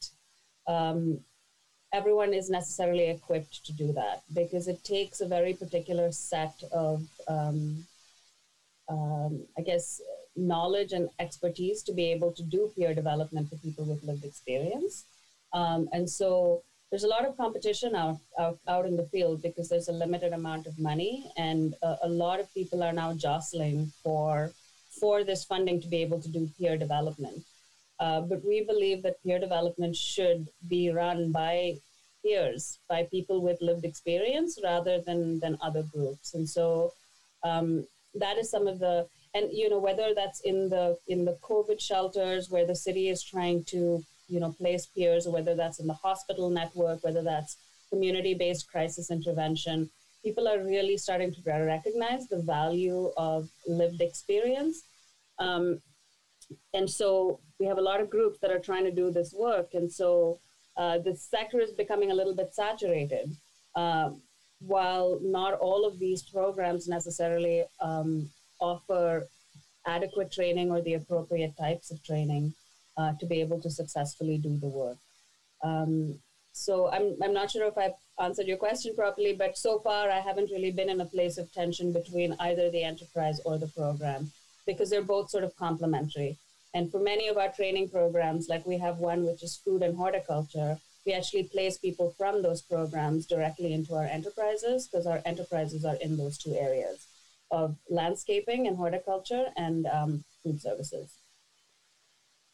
um, 0.66 1.20
everyone 1.92 2.32
is 2.32 2.50
necessarily 2.50 3.08
equipped 3.10 3.64
to 3.66 3.72
do 3.72 3.92
that 3.92 4.22
because 4.34 4.68
it 4.68 4.82
takes 4.84 5.20
a 5.20 5.26
very 5.26 5.54
particular 5.54 6.10
set 6.12 6.62
of 6.72 7.06
um, 7.28 7.84
um, 8.88 9.44
i 9.58 9.62
guess 9.62 10.00
knowledge 10.36 10.92
and 10.92 11.08
expertise 11.18 11.82
to 11.82 11.92
be 11.92 12.12
able 12.12 12.32
to 12.32 12.42
do 12.42 12.70
peer 12.76 12.94
development 12.94 13.48
for 13.48 13.56
people 13.56 13.84
with 13.84 14.02
lived 14.04 14.24
experience. 14.24 15.04
Um, 15.52 15.88
and 15.92 16.08
so 16.08 16.62
there's 16.90 17.04
a 17.04 17.08
lot 17.08 17.26
of 17.26 17.36
competition 17.36 17.94
out, 17.94 18.18
out, 18.38 18.58
out 18.68 18.86
in 18.86 18.96
the 18.96 19.06
field 19.06 19.42
because 19.42 19.68
there's 19.68 19.88
a 19.88 19.92
limited 19.92 20.32
amount 20.32 20.66
of 20.66 20.78
money 20.78 21.30
and 21.36 21.74
a, 21.82 21.96
a 22.02 22.08
lot 22.08 22.40
of 22.40 22.52
people 22.54 22.82
are 22.82 22.92
now 22.92 23.12
jostling 23.12 23.92
for, 24.02 24.52
for 25.00 25.24
this 25.24 25.44
funding 25.44 25.80
to 25.80 25.88
be 25.88 25.98
able 25.98 26.20
to 26.20 26.28
do 26.28 26.48
peer 26.58 26.76
development. 26.76 27.44
Uh, 27.98 28.20
but 28.20 28.44
we 28.44 28.62
believe 28.62 29.02
that 29.02 29.22
peer 29.22 29.38
development 29.38 29.96
should 29.96 30.48
be 30.68 30.90
run 30.90 31.32
by 31.32 31.74
peers, 32.22 32.78
by 32.88 33.02
people 33.04 33.40
with 33.40 33.60
lived 33.60 33.84
experience 33.84 34.58
rather 34.62 35.00
than, 35.00 35.40
than 35.40 35.58
other 35.60 35.82
groups. 35.82 36.34
And 36.34 36.48
so 36.48 36.92
um, 37.42 37.86
that 38.14 38.36
is 38.36 38.50
some 38.50 38.66
of 38.66 38.78
the 38.78 39.06
and 39.34 39.52
you 39.52 39.68
know 39.68 39.78
whether 39.78 40.14
that's 40.14 40.40
in 40.40 40.68
the 40.68 40.98
in 41.08 41.24
the 41.24 41.36
covid 41.42 41.80
shelters 41.80 42.48
where 42.48 42.66
the 42.66 42.74
city 42.74 43.08
is 43.08 43.22
trying 43.22 43.62
to 43.64 44.02
you 44.28 44.40
know 44.40 44.52
place 44.52 44.86
peers 44.86 45.26
or 45.26 45.32
whether 45.32 45.54
that's 45.54 45.80
in 45.80 45.86
the 45.86 45.94
hospital 45.94 46.50
network 46.50 47.02
whether 47.04 47.22
that's 47.22 47.56
community 47.90 48.34
based 48.34 48.70
crisis 48.70 49.10
intervention 49.10 49.88
people 50.26 50.48
are 50.48 50.58
really 50.58 50.96
starting 50.96 51.32
to 51.32 51.40
recognize 51.46 52.26
the 52.26 52.42
value 52.42 53.12
of 53.16 53.48
lived 53.68 54.00
experience. 54.00 54.82
Um, 55.38 55.80
and 56.74 56.90
so 56.90 57.38
we 57.60 57.66
have 57.66 57.78
a 57.78 57.88
lot 57.90 58.00
of 58.00 58.10
groups 58.10 58.40
that 58.40 58.50
are 58.50 58.58
trying 58.58 58.82
to 58.86 58.90
do 58.90 59.12
this 59.12 59.32
work. 59.32 59.68
And 59.74 59.90
so 59.90 60.40
uh, 60.76 60.98
the 60.98 61.14
sector 61.14 61.60
is 61.60 61.70
becoming 61.70 62.10
a 62.10 62.14
little 62.14 62.34
bit 62.34 62.52
saturated. 62.52 63.36
Uh, 63.76 64.10
while 64.58 65.20
not 65.22 65.54
all 65.54 65.86
of 65.86 66.00
these 66.00 66.22
programs 66.22 66.88
necessarily 66.88 67.64
um, 67.80 68.28
offer 68.58 69.28
adequate 69.86 70.32
training 70.32 70.72
or 70.72 70.80
the 70.80 70.94
appropriate 70.94 71.54
types 71.56 71.92
of 71.92 72.02
training 72.02 72.52
uh, 72.96 73.12
to 73.20 73.26
be 73.26 73.40
able 73.40 73.60
to 73.60 73.70
successfully 73.70 74.38
do 74.38 74.56
the 74.58 74.68
work. 74.68 74.98
Um, 75.62 76.18
so 76.52 76.88
I'm, 76.90 77.16
I'm 77.22 77.34
not 77.34 77.50
sure 77.50 77.66
if 77.66 77.76
I've 77.76 77.98
answered 78.18 78.46
your 78.46 78.56
question 78.56 78.94
properly, 78.94 79.34
but 79.34 79.58
so 79.58 79.78
far 79.80 80.10
I 80.10 80.20
haven't 80.20 80.50
really 80.50 80.72
been 80.72 80.88
in 80.88 81.00
a 81.00 81.06
place 81.06 81.36
of 81.36 81.52
tension 81.52 81.92
between 81.92 82.34
either 82.40 82.70
the 82.70 82.82
enterprise 82.82 83.40
or 83.44 83.58
the 83.58 83.68
program 83.68 84.32
because 84.66 84.88
they're 84.88 85.02
both 85.02 85.30
sort 85.30 85.44
of 85.44 85.54
complementary. 85.56 86.38
And 86.72 86.90
for 86.90 86.98
many 86.98 87.28
of 87.28 87.36
our 87.36 87.52
training 87.52 87.90
programs, 87.90 88.48
like 88.48 88.66
we 88.66 88.78
have 88.78 88.98
one 88.98 89.24
which 89.24 89.42
is 89.42 89.60
food 89.64 89.82
and 89.82 89.96
horticulture, 89.96 90.78
we 91.06 91.12
actually 91.12 91.44
place 91.44 91.78
people 91.78 92.14
from 92.18 92.42
those 92.42 92.62
programs 92.62 93.26
directly 93.26 93.72
into 93.72 93.94
our 93.94 94.04
enterprises 94.04 94.88
because 94.88 95.06
our 95.06 95.20
enterprises 95.24 95.84
are 95.84 95.96
in 95.96 96.16
those 96.16 96.36
two 96.36 96.54
areas 96.54 97.06
of 97.50 97.76
landscaping 97.88 98.66
and 98.66 98.76
horticulture 98.76 99.46
and 99.56 99.86
um, 99.86 100.24
food 100.42 100.60
services. 100.60 101.15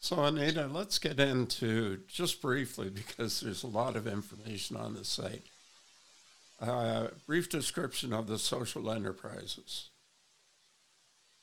So, 0.03 0.25
Anita, 0.25 0.67
let's 0.67 0.99
get 0.99 1.21
into 1.21 2.01
just 2.09 2.43
briefly 2.43 2.91
because 2.91 3.41
there's 3.41 3.63
a 3.63 3.69
lot 3.69 3.95
of 3.95 4.09
information 4.09 4.77
on 4.77 4.95
the 4.95 5.05
site. 5.05 5.45
Uh, 6.61 7.07
brief 7.25 7.49
description 7.49 8.13
of 8.13 8.27
the 8.27 8.37
social 8.37 8.91
enterprises. 8.91 9.91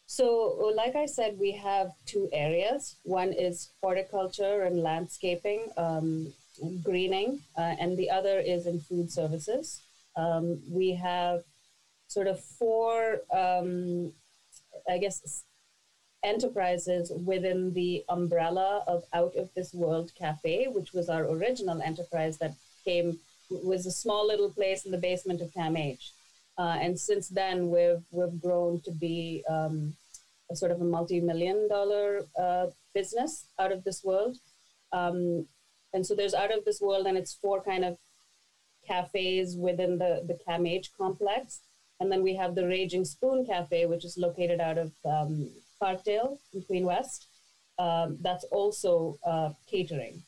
So, 0.08 0.74
like 0.76 0.98
I 0.98 1.06
said, 1.06 1.38
we 1.40 1.54
have 1.54 1.92
two 2.06 2.28
areas. 2.34 2.98
One 3.04 3.32
is 3.32 3.70
horticulture 3.82 4.64
and 4.64 4.84
landscaping, 4.84 5.70
um, 5.78 6.34
greening, 6.84 7.40
uh, 7.58 7.76
and 7.80 7.96
the 7.96 8.10
other 8.10 8.42
is 8.42 8.68
in 8.68 8.82
food 8.82 9.10
services. 9.10 9.82
Um, 10.18 10.60
we 10.70 10.94
have 10.96 11.44
sort 12.10 12.28
of 12.28 12.44
four, 12.44 13.22
um, 13.34 14.12
I 14.90 14.98
guess, 14.98 15.46
enterprises 16.24 17.12
within 17.26 17.74
the 17.74 18.04
umbrella 18.10 18.84
of 18.88 19.04
Out 19.14 19.36
of 19.36 19.50
This 19.56 19.74
World 19.74 20.12
Cafe, 20.16 20.68
which 20.68 20.94
was 20.94 21.10
our 21.10 21.24
original 21.24 21.82
enterprise 21.82 22.38
that 22.40 22.56
came 22.84 23.20
was 23.50 23.86
a 23.86 23.92
small 23.92 24.28
little 24.28 24.52
place 24.52 24.86
in 24.86 24.92
the 24.92 24.98
basement 24.98 25.42
of 25.42 25.52
CAMH. 25.52 26.12
Uh, 26.58 26.78
and 26.82 27.00
since 27.00 27.30
then, 27.30 27.70
we've 27.70 28.04
we've 28.12 28.42
grown 28.42 28.82
to 28.82 28.92
be 28.92 29.44
um, 29.50 29.94
a 30.52 30.56
sort 30.56 30.72
of 30.72 30.82
a 30.82 30.86
multi-million 30.86 31.68
dollar 31.70 32.22
uh, 32.38 32.68
business 32.94 33.46
out 33.58 33.72
of 33.72 33.84
this 33.84 34.04
world. 34.04 34.38
Um, 34.92 35.48
and 35.94 36.06
so 36.06 36.16
there's 36.16 36.34
out 36.34 36.56
of 36.56 36.66
this 36.66 36.82
world, 36.82 37.08
and 37.08 37.18
it's 37.18 37.34
four 37.34 37.62
kind 37.64 37.86
of 37.86 37.98
cafes 38.88 39.56
within 39.56 39.98
the 39.98 40.24
the 40.28 40.38
CAMH 40.46 40.90
complex. 40.98 41.62
And 42.02 42.12
then 42.12 42.24
we 42.24 42.36
have 42.36 42.56
the 42.56 42.68
Raging 42.68 43.04
Spoon 43.04 43.46
Cafe, 43.46 43.86
which 43.86 44.06
is 44.06 44.18
located 44.18 44.62
out 44.62 44.78
of 44.78 44.92
um, 45.04 45.50
Parkdale 45.82 46.38
in 46.54 46.62
Queen 46.64 46.86
West. 46.86 47.28
Um, 47.78 48.18
that's 48.22 48.44
also 48.46 49.18
uh, 49.26 49.52
catering. 49.68 50.22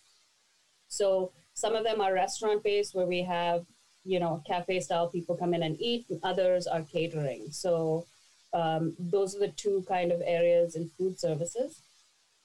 So 0.88 1.32
some 1.54 1.76
of 1.76 1.84
them 1.84 2.02
are 2.02 2.14
restaurant 2.14 2.64
based, 2.64 2.96
where 2.96 3.06
we 3.06 3.24
have, 3.24 3.66
you 4.06 4.20
know, 4.20 4.42
cafe 4.48 4.80
style 4.80 5.10
people 5.10 5.36
come 5.36 5.54
in 5.54 5.64
and 5.64 5.80
eat. 5.80 6.06
And 6.10 6.20
others 6.24 6.68
are 6.68 6.82
catering. 6.82 7.52
So 7.52 8.06
um, 8.54 8.96
those 9.00 9.36
are 9.36 9.40
the 9.40 9.50
two 9.50 9.86
kind 9.88 10.12
of 10.12 10.22
areas 10.26 10.76
in 10.76 10.90
food 10.98 11.20
services. 11.20 11.82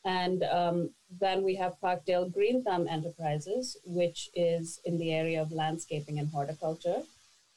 And 0.05 0.45
um, 0.45 0.91
then 1.21 1.43
we 1.43 1.57
have 1.57 1.81
Parkdale 1.83 2.33
Green 2.33 2.63
Thumb 2.63 2.87
Enterprises, 2.89 3.77
which 3.85 4.31
is 4.35 4.81
in 4.85 4.99
the 4.99 5.13
area 5.13 5.43
of 5.43 5.51
landscaping 5.51 6.19
and 6.21 6.29
horticulture. 6.29 7.03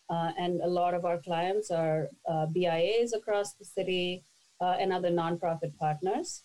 Uh, 0.10 0.32
and 0.39 0.60
a 0.62 0.68
lot 0.68 0.96
of 0.96 1.06
our 1.06 1.20
clients 1.20 1.70
are 1.70 2.10
uh, 2.27 2.48
BIAs 2.48 3.13
across 3.13 3.53
the 3.53 3.65
city 3.65 4.24
uh, 4.62 4.75
and 4.80 4.92
other 4.92 5.10
nonprofit 5.10 5.78
partners. 5.78 6.44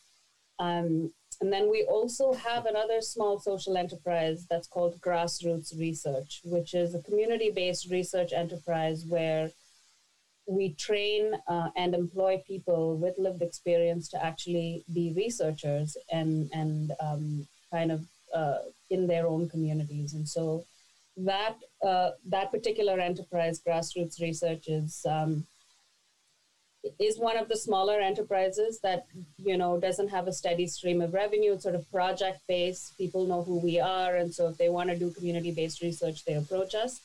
Um, 0.59 1.13
and 1.41 1.53
then 1.53 1.71
we 1.71 1.85
also 1.85 2.33
have 2.33 2.67
another 2.67 3.01
small 3.01 3.41
social 3.41 3.77
enterprise 3.77 4.47
that's 4.49 4.69
called 4.69 5.01
Grassroots 5.01 5.79
Research, 5.79 6.41
which 6.45 6.75
is 6.75 6.95
a 6.95 7.03
community 7.03 7.51
based 7.51 7.91
research 7.91 8.33
enterprise 8.33 9.05
where 9.05 9.51
we 10.47 10.75
train 10.75 11.33
uh, 11.49 11.71
and 11.77 11.95
employ 11.95 12.43
people 12.47 12.97
with 12.97 13.15
lived 13.19 13.43
experience 13.43 14.09
to 14.11 14.25
actually 14.25 14.85
be 14.93 15.13
researchers 15.17 15.97
and, 16.13 16.51
and 16.53 16.93
um, 17.01 17.47
kind 17.73 17.91
of 17.91 18.05
uh, 18.35 18.59
in 18.91 19.07
their 19.07 19.27
own 19.27 19.49
communities. 19.49 20.15
And 20.15 20.29
so 20.29 20.65
that 21.17 21.57
uh, 21.87 22.11
that 22.29 22.51
particular 22.51 22.99
enterprise, 22.99 23.61
grassroots 23.67 24.21
research, 24.21 24.69
is 24.69 25.05
um, 25.09 25.47
is 26.99 27.19
one 27.19 27.37
of 27.37 27.49
the 27.49 27.57
smaller 27.57 27.99
enterprises 28.01 28.81
that 28.83 29.07
you 29.39 29.57
know 29.57 29.79
doesn't 29.79 30.09
have 30.09 30.27
a 30.27 30.33
steady 30.33 30.67
stream 30.67 31.01
of 31.01 31.15
revenue. 31.15 31.53
It's 31.53 31.63
sort 31.63 31.75
of 31.75 31.91
project 31.91 32.41
based. 32.49 32.97
People 32.99 33.27
know 33.27 33.43
who 33.43 33.59
we 33.59 33.81
are, 33.81 34.17
and 34.17 34.35
so 34.35 34.49
if 34.49 34.59
they 34.59 34.69
want 34.69 34.91
to 34.91 34.99
do 34.99 35.11
community 35.11 35.53
based 35.53 35.83
research, 35.83 36.25
they 36.25 36.35
approach 36.35 36.75
us. 36.75 37.01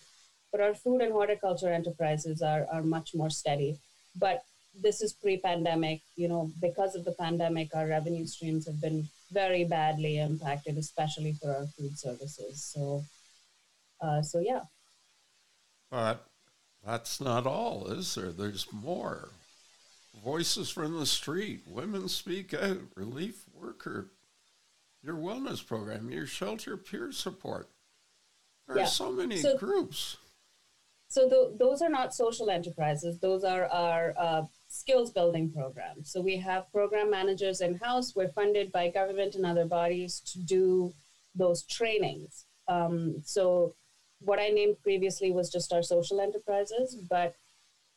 But 0.52 0.62
our 0.62 0.74
food 0.74 1.02
and 1.02 1.12
horticulture 1.12 1.72
enterprises 1.72 2.42
are 2.42 2.68
are 2.72 2.84
much 2.84 3.14
more 3.14 3.30
steady. 3.30 3.78
But 4.16 4.44
this 4.82 5.02
is 5.02 5.14
pre-pandemic. 5.14 6.02
You 6.16 6.28
know, 6.28 6.52
because 6.62 6.96
of 6.96 7.06
the 7.06 7.14
pandemic, 7.14 7.76
our 7.76 7.88
revenue 7.88 8.26
streams 8.26 8.68
have 8.68 8.82
been 8.82 9.08
very 9.32 9.64
badly 9.64 10.18
impacted, 10.20 10.78
especially 10.78 11.34
for 11.34 11.56
our 11.56 11.66
food 11.78 11.98
services. 11.98 12.64
So 12.64 13.04
uh, 14.02 14.22
so 14.22 14.40
yeah. 14.40 14.62
But 15.92 16.26
that's 16.86 17.20
not 17.20 17.46
all, 17.48 17.88
is 17.88 18.16
there? 18.16 18.32
There's 18.32 18.68
more. 18.72 19.30
Voices 20.24 20.70
from 20.70 20.98
the 20.98 21.06
street, 21.06 21.62
women 21.66 22.10
speak 22.10 22.54
out, 22.54 22.80
relief 22.96 23.46
worker, 23.54 24.12
your 25.02 25.16
wellness 25.16 25.66
program, 25.66 26.10
your 26.10 26.26
shelter 26.26 26.76
peer 26.76 27.12
support. 27.12 27.70
There 28.68 28.78
yeah. 28.78 28.84
are 28.84 28.88
so 28.88 29.12
many 29.12 29.38
so, 29.38 29.58
groups. 29.58 30.18
So 31.08 31.28
the, 31.28 31.56
those 31.58 31.82
are 31.82 31.90
not 31.90 32.14
social 32.14 32.50
enterprises. 32.50 33.18
Those 33.20 33.44
are 33.44 33.66
our 33.68 34.14
uh, 34.18 34.44
skills 34.68 35.12
building 35.12 35.52
programs. 35.52 36.12
So 36.12 36.22
we 36.22 36.38
have 36.38 36.72
program 36.72 37.10
managers 37.10 37.62
in 37.62 37.76
house. 37.76 38.16
We're 38.16 38.30
funded 38.30 38.72
by 38.72 38.90
government 38.90 39.36
and 39.36 39.46
other 39.46 39.66
bodies 39.66 40.20
to 40.34 40.40
do 40.40 40.94
those 41.34 41.64
trainings. 41.64 42.46
Um, 42.68 43.22
so 43.24 43.76
what 44.20 44.40
I 44.40 44.50
named 44.50 44.78
previously 44.84 45.32
was 45.32 45.50
just 45.50 45.74
our 45.74 45.82
social 45.82 46.22
enterprises, 46.22 46.96
but 47.10 47.34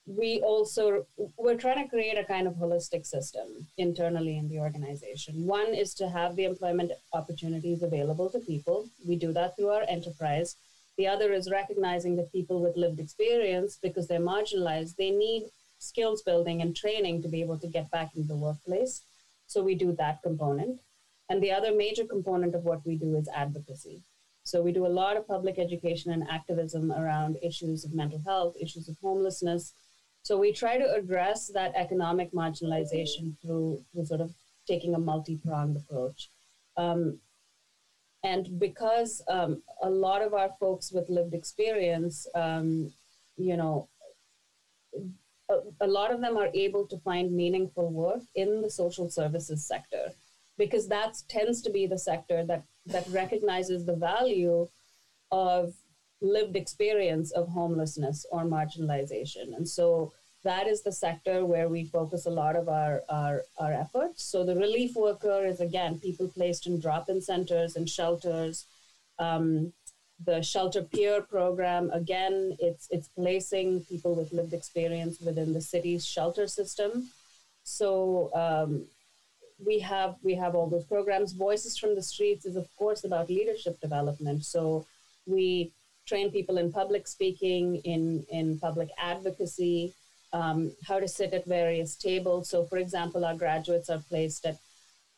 we 0.07 0.41
also 0.41 1.07
we're 1.37 1.57
trying 1.57 1.83
to 1.83 1.89
create 1.89 2.19
a 2.19 2.25
kind 2.25 2.49
of 2.49 2.55
holistic 2.55 3.07
system 3.07 3.69
internally 3.79 4.37
in 4.37 4.49
the 4.49 4.59
organization. 4.59 5.47
One 5.47 5.75
is 5.75 5.95
to 5.95 6.09
have 6.09 6.35
the 6.35 6.45
employment 6.45 6.93
opportunities 7.13 7.83
available 7.83 8.29
to 8.31 8.41
people. 8.41 8.89
We 9.07 9.17
do 9.17 9.33
that 9.33 9.57
through 9.57 9.69
our 9.69 9.85
enterprise. 9.89 10.57
The 10.99 11.07
other 11.07 11.33
is 11.33 11.51
recognizing 11.51 12.17
that 12.17 12.33
people 12.33 12.61
with 12.61 12.77
lived 12.77 12.99
experience 12.99 13.79
because 13.81 14.09
they're 14.09 14.21
marginalized 14.21 14.97
they 14.97 15.11
need 15.11 15.45
skills 15.79 16.23
building 16.23 16.63
and 16.63 16.77
training 16.77 17.23
to 17.23 17.29
be 17.29 17.41
able 17.41 17.59
to 17.59 17.69
get 17.69 17.91
back 17.91 18.11
into 18.17 18.29
the 18.29 18.37
workplace. 18.37 19.03
So 19.47 19.63
we 19.63 19.75
do 19.75 19.93
that 19.93 20.23
component. 20.23 20.81
And 21.29 21.43
the 21.43 21.53
other 21.53 21.73
major 21.73 22.05
component 22.05 22.55
of 22.55 22.65
what 22.65 22.85
we 22.85 22.97
do 22.97 23.17
is 23.17 23.29
advocacy. 23.35 24.03
So 24.45 24.61
we 24.63 24.73
do 24.73 24.87
a 24.87 24.97
lot 25.01 25.17
of 25.17 25.27
public 25.27 25.59
education 25.59 26.13
and 26.13 26.29
activism 26.29 26.91
around 26.93 27.39
issues 27.43 27.85
of 27.85 27.95
mental 27.95 28.21
health 28.27 28.57
issues 28.61 28.89
of 28.89 28.97
homelessness 29.01 29.73
so 30.23 30.39
we 30.39 30.53
try 30.53 30.79
to 30.79 30.95
address 30.95 31.49
that 31.49 31.75
economic 31.75 32.33
marginalization 32.33 33.35
through, 33.43 33.85
through 33.93 34.07
sort 34.07 34.21
of 34.21 34.33
taking 34.69 34.95
a 34.95 34.99
multi-pronged 34.99 35.77
approach. 35.77 36.29
Um, 36.77 37.19
and 38.25 38.61
because 38.61 39.21
um, 39.29 39.63
a 39.83 39.91
lot 39.91 40.23
of 40.23 40.33
our 40.33 40.51
folks 40.61 40.93
with 40.93 41.09
lived 41.09 41.35
experience, 41.35 42.27
um, 42.37 42.93
you 43.37 43.57
know, 43.57 43.89
a, 45.51 45.59
a, 45.81 45.87
lot 45.87 46.13
of 46.13 46.21
them 46.21 46.37
are 46.37 46.49
able 46.55 46.87
to 46.87 46.99
find 46.99 47.33
meaningful 47.33 47.91
work 47.91 48.23
in 48.37 48.63
the 48.63 48.71
social 48.71 49.11
services 49.11 49.67
sector 49.67 50.13
because 50.57 50.87
that 50.89 51.17
tends 51.29 51.63
to 51.63 51.71
be 51.71 51.87
the 51.87 51.99
sector 51.99 52.45
that, 52.45 52.63
that 52.87 53.07
recognizes 53.09 53.85
the 53.85 53.97
value 53.97 54.69
of 55.33 55.75
lived 56.23 56.57
experience 56.57 57.33
of 57.33 57.49
homelessness 57.49 58.25
or 58.31 58.45
marginalization. 58.45 59.57
And 59.57 59.69
so 59.69 60.13
that 60.45 60.67
is 60.67 60.83
the 60.83 60.93
sector 60.93 61.45
where 61.45 61.69
we 61.69 61.85
focus 61.85 62.27
a 62.27 62.31
lot 62.31 62.57
of 62.57 62.69
our, 62.69 63.03
our, 63.09 63.43
our 63.59 63.73
efforts. 63.73 64.25
So 64.25 64.45
the 64.45 64.57
relief 64.57 64.95
worker 64.97 65.45
is, 65.45 65.61
again, 65.61 65.99
people 65.99 66.29
placed 66.29 66.67
in 66.67 66.81
drop-in 66.81 67.21
centers 67.21 67.77
and 67.77 67.89
shelters. 67.89 68.67
Um, 69.19 69.73
the 70.25 70.43
shelter 70.43 70.83
peer 70.83 71.23
program, 71.23 71.91
again, 71.91 72.57
it's, 72.61 72.89
it's 72.91 73.09
placing 73.09 73.85
people 73.85 74.15
with 74.15 74.33
lived 74.33 74.53
experience 74.53 75.21
within 75.21 75.53
the 75.53 75.61
city's 75.61 76.07
shelter 76.07 76.47
system. 76.47 77.11
So 77.65 78.31
um, 78.35 78.87
we 79.65 79.79
have 79.81 80.17
we 80.23 80.35
have 80.35 80.55
all 80.55 80.69
those 80.69 80.85
programs. 80.85 81.33
Voices 81.33 81.79
from 81.79 81.95
the 81.95 82.03
Streets 82.03 82.47
is 82.47 82.57
of 82.57 82.67
course 82.77 83.05
about 83.05 83.29
leadership 83.29 83.81
development. 83.81 84.45
So 84.45 84.87
we 85.27 85.73
train 86.07 86.31
people 86.31 86.59
in 86.59 86.73
public 86.73 87.07
speaking, 87.07 87.77
in, 87.85 88.25
in 88.31 88.59
public 88.59 88.89
advocacy, 88.99 89.95
um, 90.33 90.73
how 90.87 90.99
to 90.99 91.09
sit 91.09 91.33
at 91.35 91.47
various 91.47 91.95
tables. 91.97 92.49
So, 92.49 92.65
for 92.65 92.79
example, 92.79 93.25
our 93.25 93.35
graduates 93.35 93.91
are 93.91 94.03
placed 94.09 94.47
at 94.47 94.57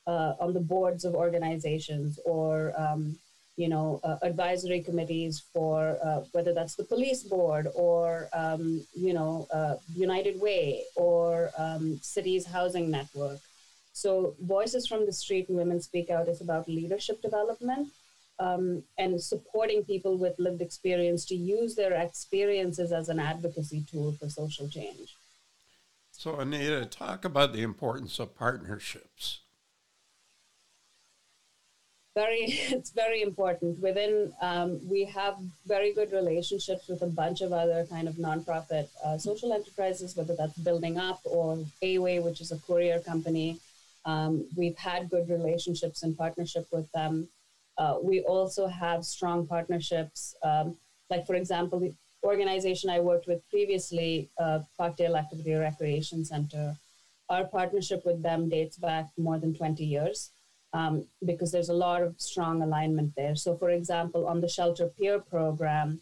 uh, 0.07 0.35
on 0.39 0.53
the 0.53 0.61
boards 0.61 1.05
of 1.05 1.15
organizations 1.15 2.19
or 2.25 2.75
um, 2.77 3.17
you 3.57 3.69
know 3.69 4.01
uh, 4.05 4.17
advisory 4.23 4.83
committees 4.83 5.43
for 5.53 5.99
uh, 6.05 6.21
whether 6.33 6.53
that's 6.53 6.75
the 6.75 6.85
police 6.85 7.23
board 7.23 7.69
or 7.75 8.29
um, 8.35 8.85
you 8.95 9.15
know 9.15 9.47
uh, 9.53 9.77
United 9.95 10.41
Way 10.41 10.85
or 10.97 11.51
um, 11.57 11.99
cities 12.03 12.47
housing 12.47 12.91
network. 12.91 13.39
So, 13.93 14.35
Voices 14.41 14.89
from 14.89 15.07
the 15.07 15.13
Street 15.13 15.49
and 15.49 15.57
Women 15.57 15.81
Speak 15.81 16.11
Out 16.11 16.29
is 16.29 16.41
about 16.41 16.69
leadership 16.69 17.23
development 17.23 17.89
um, 18.39 18.83
and 18.99 19.21
supporting 19.21 19.85
people 19.85 20.17
with 20.19 20.39
lived 20.39 20.61
experience 20.61 21.25
to 21.27 21.35
use 21.35 21.75
their 21.75 21.93
experiences 21.95 22.93
as 22.93 23.09
an 23.09 23.19
advocacy 23.19 23.85
tool 23.91 24.13
for 24.13 24.29
social 24.29 24.69
change. 24.69 25.17
So, 26.11 26.37
Anita, 26.37 26.87
talk 26.87 27.25
about 27.25 27.53
the 27.53 27.63
importance 27.63 28.19
of 28.19 28.37
partnerships. 28.37 29.41
Very, 32.15 32.43
it's 32.47 32.91
very 32.91 33.23
important. 33.23 33.81
Within, 33.81 34.33
um, 34.41 34.81
we 34.89 35.05
have 35.05 35.37
very 35.67 35.93
good 35.93 36.13
relationships 36.13 36.89
with 36.89 37.03
a 37.03 37.07
bunch 37.07 37.41
of 37.41 37.53
other 37.53 37.87
kind 37.91 38.09
of 38.09 38.15
nonprofit 38.15 38.89
uh, 39.05 39.19
social 39.19 39.53
enterprises, 39.53 40.17
whether 40.17 40.35
that's 40.37 40.57
Building 40.59 40.99
Up 40.99 41.21
or 41.25 41.59
A-Way, 41.83 42.21
which 42.21 42.41
is 42.41 42.53
a 42.53 42.59
courier 42.59 43.01
company. 43.01 43.59
Um, 44.05 44.47
we've 44.57 44.77
had 44.77 45.11
good 45.11 45.29
relationships 45.29 46.03
and 46.03 46.17
partnership 46.17 46.67
with 46.71 46.91
them. 46.93 47.29
Uh, 47.77 47.97
we 48.03 48.21
also 48.23 48.67
have 48.67 49.05
strong 49.05 49.47
partnerships. 49.47 50.35
Um, 50.43 50.77
like, 51.11 51.27
for 51.27 51.35
example, 51.35 51.81
the 51.81 51.95
organization 52.23 52.91
I 52.91 53.01
worked 53.01 53.27
with 53.27 53.49
previously, 53.51 54.31
uh, 54.39 54.61
Parkdale 54.79 55.19
Activity 55.19 55.55
Recreation 55.55 56.25
Center, 56.25 56.77
our 57.29 57.45
partnership 57.45 58.05
with 58.05 58.23
them 58.23 58.49
dates 58.49 58.77
back 58.77 59.09
more 59.17 59.39
than 59.39 59.55
20 59.55 59.85
years 59.85 60.31
um, 60.73 61.07
because 61.25 61.53
there's 61.53 61.69
a 61.69 61.75
lot 61.87 62.03
of 62.03 62.21
strong 62.21 62.63
alignment 62.63 63.13
there. 63.17 63.37
So, 63.37 63.57
for 63.57 63.71
example, 63.71 64.27
on 64.27 64.41
the 64.41 64.49
Shelter 64.49 64.89
Peer 64.89 65.19
program, 65.19 66.01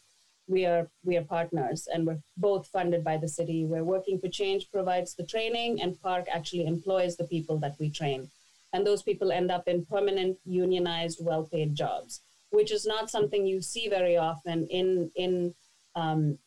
we 0.49 0.67
are 0.67 0.89
we 1.05 1.17
are 1.17 1.23
partners 1.25 1.89
and 1.93 2.07
we're 2.07 2.21
both 2.37 2.67
funded 2.67 3.05
by 3.05 3.17
the 3.17 3.29
city 3.29 3.65
We're 3.65 3.85
working 3.85 4.19
for 4.19 4.29
change 4.29 4.71
provides 4.73 5.15
the 5.15 5.25
training 5.25 5.81
and 5.81 6.01
PARC 6.03 6.27
actually 6.29 6.67
employs 6.67 7.17
the 7.17 7.25
people 7.25 7.59
that 7.59 7.77
we 7.79 7.91
train 7.91 8.29
and 8.73 8.87
those 8.87 9.03
people 9.03 9.33
end 9.33 9.51
up 9.51 9.69
in 9.69 9.85
permanent 9.87 10.39
unionized 10.45 11.19
well-paid 11.23 11.75
jobs 11.75 12.21
which 12.51 12.71
is 12.71 12.87
not 12.87 13.11
something 13.11 13.47
you 13.47 13.61
see 13.61 13.89
very 13.89 14.17
often 14.17 14.67
in 14.69 15.11
in 15.17 15.55
um, 15.97 16.39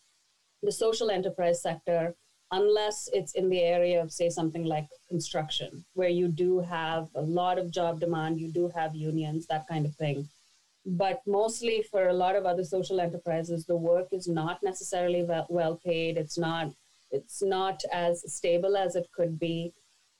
the 0.61 0.71
social 0.71 1.09
enterprise 1.11 1.61
sector 1.61 2.15
unless 2.51 3.09
it's 3.11 3.33
in 3.33 3.49
the 3.49 3.61
area 3.61 4.01
of 4.01 4.11
say 4.11 4.29
something 4.29 4.63
like 4.63 4.88
construction 5.09 5.83
where 5.93 6.09
you 6.09 6.27
do 6.27 6.59
have 6.59 7.07
a 7.15 7.21
lot 7.21 7.57
of 7.57 7.71
job 7.71 7.99
demand 7.99 8.39
you 8.39 8.51
do 8.51 8.69
have 8.69 8.95
unions 8.95 9.45
that 9.47 9.67
kind 9.67 9.85
of 9.85 9.95
thing. 9.95 10.27
But 10.85 11.21
mostly 11.25 11.83
for 11.89 12.09
a 12.09 12.13
lot 12.13 12.35
of 12.35 12.45
other 12.45 12.63
social 12.63 12.99
enterprises 13.01 13.65
the 13.65 13.75
work 13.75 14.07
is 14.11 14.27
not 14.27 14.61
necessarily 14.63 15.27
well, 15.49 15.79
paid 15.83 16.17
it's 16.17 16.38
not 16.38 16.71
it's 17.11 17.41
not 17.41 17.81
as 17.91 18.23
stable 18.33 18.75
as 18.77 18.95
it 18.95 19.07
could 19.15 19.39
be. 19.39 19.73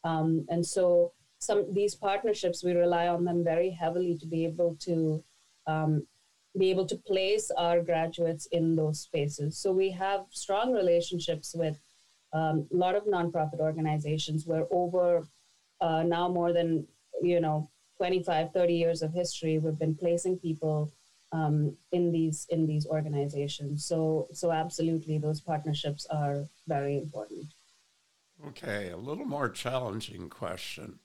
Um, 0.04 0.46
and 0.50 0.66
so 0.66 1.14
some 1.40 1.74
these 1.74 1.96
partnerships 1.96 2.64
we 2.64 2.74
rely 2.74 3.08
on 3.08 3.24
them 3.26 3.44
very 3.44 3.70
heavily 3.70 4.18
to 4.18 4.28
be 4.28 4.46
able 4.46 4.76
to 4.82 5.24
um, 5.68 6.06
be 6.58 6.70
able 6.70 6.86
to 6.86 6.96
place 6.96 7.52
our 7.58 7.82
graduates 7.82 8.46
in 8.48 8.76
those 8.76 9.02
spaces. 9.02 9.58
So 9.58 9.72
we 9.72 9.92
have 9.92 10.22
strong 10.30 10.72
relationships 10.72 11.54
with 11.54 11.78
um, 12.32 12.68
a 12.72 12.76
lot 12.76 12.96
of 12.96 13.06
nonprofit 13.06 13.60
organizations. 13.60 14.46
Where 14.46 14.66
over 14.72 15.28
uh, 15.82 16.04
now 16.04 16.28
more 16.30 16.54
than 16.54 16.88
you 17.22 17.40
know 17.40 17.70
25 17.98 18.52
30 18.52 18.74
years 18.74 19.02
of 19.02 19.14
history 19.14 19.58
we've 19.58 19.80
been 19.80 19.96
placing 19.96 20.38
people 20.38 20.92
um, 21.32 21.76
in 21.92 22.12
these 22.12 22.48
in 22.50 22.66
these 22.66 22.86
organizations. 22.88 23.86
So 23.86 24.28
so 24.32 24.52
absolutely 24.52 25.18
those 25.18 25.42
partnerships 25.42 26.06
are 26.10 26.46
very 26.68 26.98
important. 26.98 27.48
Okay 28.48 28.90
a 28.90 28.98
little 28.98 29.26
more 29.26 29.50
challenging 29.50 30.30
question 30.30 31.00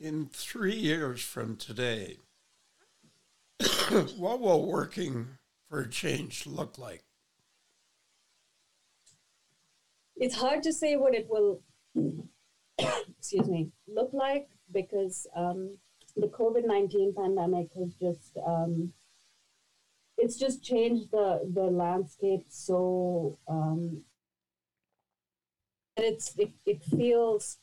in 0.00 0.26
three 0.32 0.74
years 0.74 1.22
from 1.22 1.56
today, 1.56 2.16
what 4.16 4.40
will 4.40 4.66
working 4.66 5.28
for 5.68 5.82
a 5.82 5.88
change 5.88 6.46
look 6.46 6.78
like? 6.78 7.04
It's 10.16 10.34
hard 10.34 10.62
to 10.64 10.72
say 10.72 10.96
what 10.96 11.14
it 11.14 11.26
will, 11.28 11.60
excuse 12.78 13.48
me, 13.48 13.70
look 13.86 14.10
like 14.12 14.48
because 14.72 15.26
um, 15.36 15.76
the 16.16 16.28
COVID 16.28 16.66
nineteen 16.66 17.14
pandemic 17.14 17.68
has 17.78 17.94
just 17.94 18.38
um, 18.46 18.92
it's 20.18 20.36
just 20.36 20.62
changed 20.62 21.10
the 21.10 21.40
the 21.54 21.62
landscape 21.62 22.44
so 22.48 23.38
um, 23.48 24.02
it's 25.96 26.36
it, 26.36 26.50
it 26.66 26.82
feels 26.84 27.58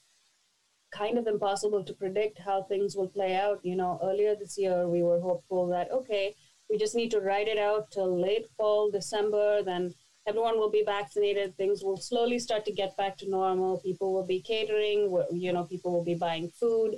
kind 0.97 1.17
of 1.17 1.27
impossible 1.27 1.83
to 1.83 1.93
predict 1.93 2.39
how 2.39 2.63
things 2.63 2.95
will 2.95 3.09
play 3.09 3.35
out. 3.35 3.59
You 3.63 3.75
know, 3.75 3.99
earlier 4.03 4.35
this 4.35 4.57
year, 4.57 4.87
we 4.87 5.03
were 5.03 5.19
hopeful 5.19 5.67
that, 5.67 5.91
okay, 5.91 6.35
we 6.69 6.77
just 6.77 6.95
need 6.95 7.11
to 7.11 7.21
ride 7.21 7.47
it 7.47 7.57
out 7.57 7.91
till 7.91 8.19
late 8.19 8.47
fall, 8.57 8.91
December, 8.91 9.63
then 9.63 9.93
everyone 10.27 10.57
will 10.59 10.69
be 10.69 10.83
vaccinated. 10.85 11.55
Things 11.55 11.83
will 11.83 11.97
slowly 11.97 12.39
start 12.39 12.65
to 12.65 12.73
get 12.73 12.97
back 12.97 13.17
to 13.17 13.29
normal. 13.29 13.79
People 13.79 14.13
will 14.13 14.25
be 14.25 14.41
catering, 14.41 14.99
you 15.31 15.53
know, 15.53 15.63
people 15.63 15.91
will 15.91 16.03
be 16.03 16.15
buying 16.15 16.49
food. 16.49 16.95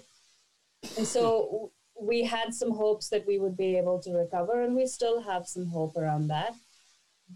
And 0.97 1.05
so 1.05 1.71
we 2.01 2.23
had 2.23 2.53
some 2.53 2.71
hopes 2.71 3.09
that 3.09 3.27
we 3.27 3.38
would 3.38 3.57
be 3.57 3.77
able 3.77 3.99
to 3.99 4.13
recover, 4.13 4.62
and 4.63 4.75
we 4.75 4.88
still 4.88 5.21
have 5.21 5.45
some 5.45 5.67
hope 5.67 5.97
around 5.97 6.27
that. 6.29 6.53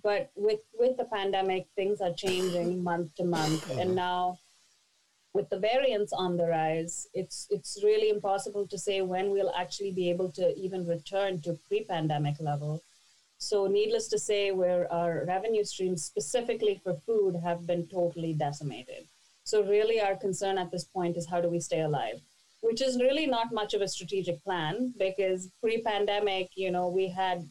But 0.02 0.32
with, 0.36 0.62
with 0.80 0.97
the 0.97 1.06
pandemic, 1.06 1.67
things 1.76 2.02
are 2.02 2.13
changing 2.13 2.84
month 2.84 3.13
to 3.17 3.26
month. 3.26 3.69
And 3.69 3.89
mm-hmm. 3.89 3.95
now 3.95 4.39
with 5.34 5.50
the 5.50 5.60
variants 5.60 6.13
on 6.13 6.38
the 6.38 6.48
rise, 6.48 7.08
it's 7.13 7.48
it's 7.50 7.80
really 7.84 8.10
impossible 8.10 8.67
to 8.67 8.78
say 8.78 9.02
when 9.02 9.32
we'll 9.32 9.54
actually 9.56 9.91
be 9.91 10.10
able 10.10 10.32
to 10.34 10.56
even 10.56 10.86
return 10.86 11.41
to 11.41 11.60
pre-pandemic 11.67 12.36
level. 12.39 12.82
So, 13.39 13.67
needless 13.67 14.08
to 14.10 14.19
say, 14.19 14.52
where 14.52 14.91
our 14.93 15.26
revenue 15.28 15.63
streams 15.65 16.06
specifically 16.06 16.80
for 16.84 16.93
food 17.06 17.36
have 17.43 17.67
been 17.67 17.88
totally 17.88 18.34
decimated. 18.34 19.08
So, 19.43 19.63
really, 19.63 20.00
our 20.00 20.15
concern 20.15 20.58
at 20.58 20.72
this 20.72 20.86
point 20.86 21.17
is 21.17 21.28
how 21.28 21.41
do 21.41 21.50
we 21.50 21.60
stay 21.60 21.82
alive? 21.82 22.22
Which 22.62 22.82
is 22.82 23.02
really 23.02 23.26
not 23.26 23.52
much 23.52 23.74
of 23.74 23.82
a 23.82 23.88
strategic 23.88 24.41
plan 24.43 24.93
because 24.98 25.50
pre 25.60 25.82
pandemic, 25.82 26.52
you 26.56 26.72
know, 26.72 26.88
we 26.88 27.10
had 27.10 27.50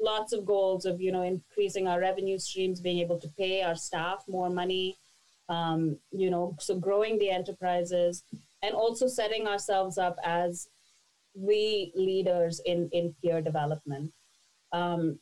lots 0.00 0.32
of 0.32 0.46
goals 0.46 0.86
of, 0.86 1.00
you 1.00 1.12
know, 1.12 1.22
increasing 1.22 1.86
our 1.86 2.00
revenue 2.00 2.38
streams, 2.38 2.80
being 2.80 2.98
able 2.98 3.20
to 3.20 3.28
pay 3.36 3.62
our 3.62 3.76
staff 3.76 4.24
more 4.28 4.50
money, 4.50 4.96
um, 5.48 5.98
you 6.10 6.30
know, 6.30 6.56
so 6.58 6.78
growing 6.78 7.18
the 7.18 7.30
enterprises 7.30 8.24
and 8.62 8.74
also 8.74 9.06
setting 9.06 9.46
ourselves 9.46 9.98
up 9.98 10.16
as 10.24 10.68
the 11.34 11.92
leaders 11.94 12.60
in, 12.66 12.88
in 12.92 13.14
peer 13.22 13.40
development. 13.40 14.12
Um, 14.72 15.18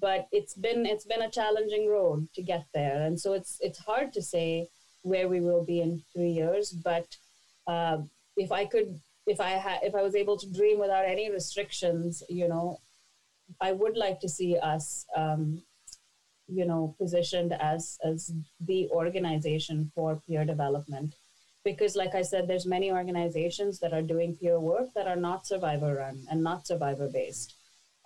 but 0.00 0.28
it's 0.32 0.54
been 0.54 0.84
it's 0.84 1.06
been 1.06 1.22
a 1.22 1.30
challenging 1.30 1.88
road 1.88 2.28
to 2.34 2.42
get 2.42 2.66
there, 2.74 3.02
and 3.02 3.18
so 3.18 3.32
it's 3.32 3.56
it's 3.60 3.78
hard 3.78 4.12
to 4.12 4.22
say 4.22 4.68
where 5.02 5.28
we 5.28 5.40
will 5.40 5.64
be 5.64 5.80
in 5.80 6.02
three 6.12 6.30
years. 6.30 6.70
But 6.70 7.06
uh, 7.66 7.98
if 8.36 8.52
I 8.52 8.66
could, 8.66 9.00
if 9.26 9.40
I 9.40 9.50
had, 9.50 9.80
if 9.82 9.94
I 9.94 10.02
was 10.02 10.14
able 10.14 10.36
to 10.38 10.52
dream 10.52 10.78
without 10.78 11.06
any 11.06 11.30
restrictions, 11.30 12.22
you 12.28 12.48
know, 12.48 12.80
I 13.60 13.72
would 13.72 13.96
like 13.96 14.20
to 14.20 14.28
see 14.28 14.58
us, 14.58 15.06
um, 15.16 15.62
you 16.48 16.64
know, 16.64 16.94
positioned 16.98 17.52
as 17.52 17.98
as 18.04 18.32
the 18.60 18.88
organization 18.88 19.90
for 19.94 20.20
peer 20.26 20.44
development. 20.44 21.14
Because 21.64 21.96
like 21.96 22.14
i 22.14 22.22
said 22.22 22.48
there's 22.48 22.66
many 22.66 22.90
organizations 22.90 23.78
that 23.80 23.92
are 23.92 24.02
doing 24.02 24.36
peer 24.36 24.58
work 24.58 24.88
that 24.94 25.06
are 25.06 25.16
not 25.16 25.46
survivor 25.46 25.96
run 25.96 26.24
and 26.30 26.42
not 26.42 26.66
survivor 26.66 27.08
based. 27.12 27.54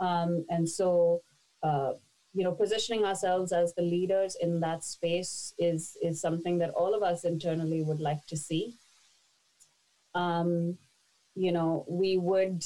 Um, 0.00 0.44
and 0.48 0.68
so 0.68 1.22
uh, 1.62 1.92
you 2.34 2.42
know 2.42 2.52
positioning 2.52 3.04
ourselves 3.04 3.52
as 3.52 3.74
the 3.74 3.82
leaders 3.82 4.36
in 4.40 4.60
that 4.60 4.84
space 4.84 5.54
is 5.58 5.96
is 6.02 6.20
something 6.20 6.58
that 6.58 6.70
all 6.70 6.94
of 6.94 7.02
us 7.02 7.24
internally 7.24 7.82
would 7.82 8.00
like 8.00 8.26
to 8.26 8.36
see. 8.36 8.74
Um, 10.14 10.78
you 11.34 11.52
know 11.52 11.84
we 11.88 12.18
would 12.18 12.64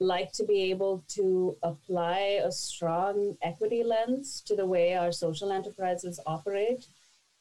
like 0.00 0.32
to 0.32 0.44
be 0.44 0.70
able 0.70 1.04
to 1.08 1.56
apply 1.62 2.40
a 2.42 2.50
strong 2.50 3.36
equity 3.42 3.84
lens 3.84 4.42
to 4.46 4.56
the 4.56 4.66
way 4.66 4.94
our 4.94 5.12
social 5.12 5.52
enterprises 5.52 6.18
operate 6.26 6.86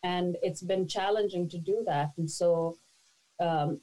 and 0.04 0.38
it's 0.42 0.62
been 0.62 0.88
challenging 0.88 1.50
to 1.50 1.58
do 1.58 1.84
that. 1.86 2.12
And 2.18 2.30
so, 2.30 2.78
um, 3.40 3.80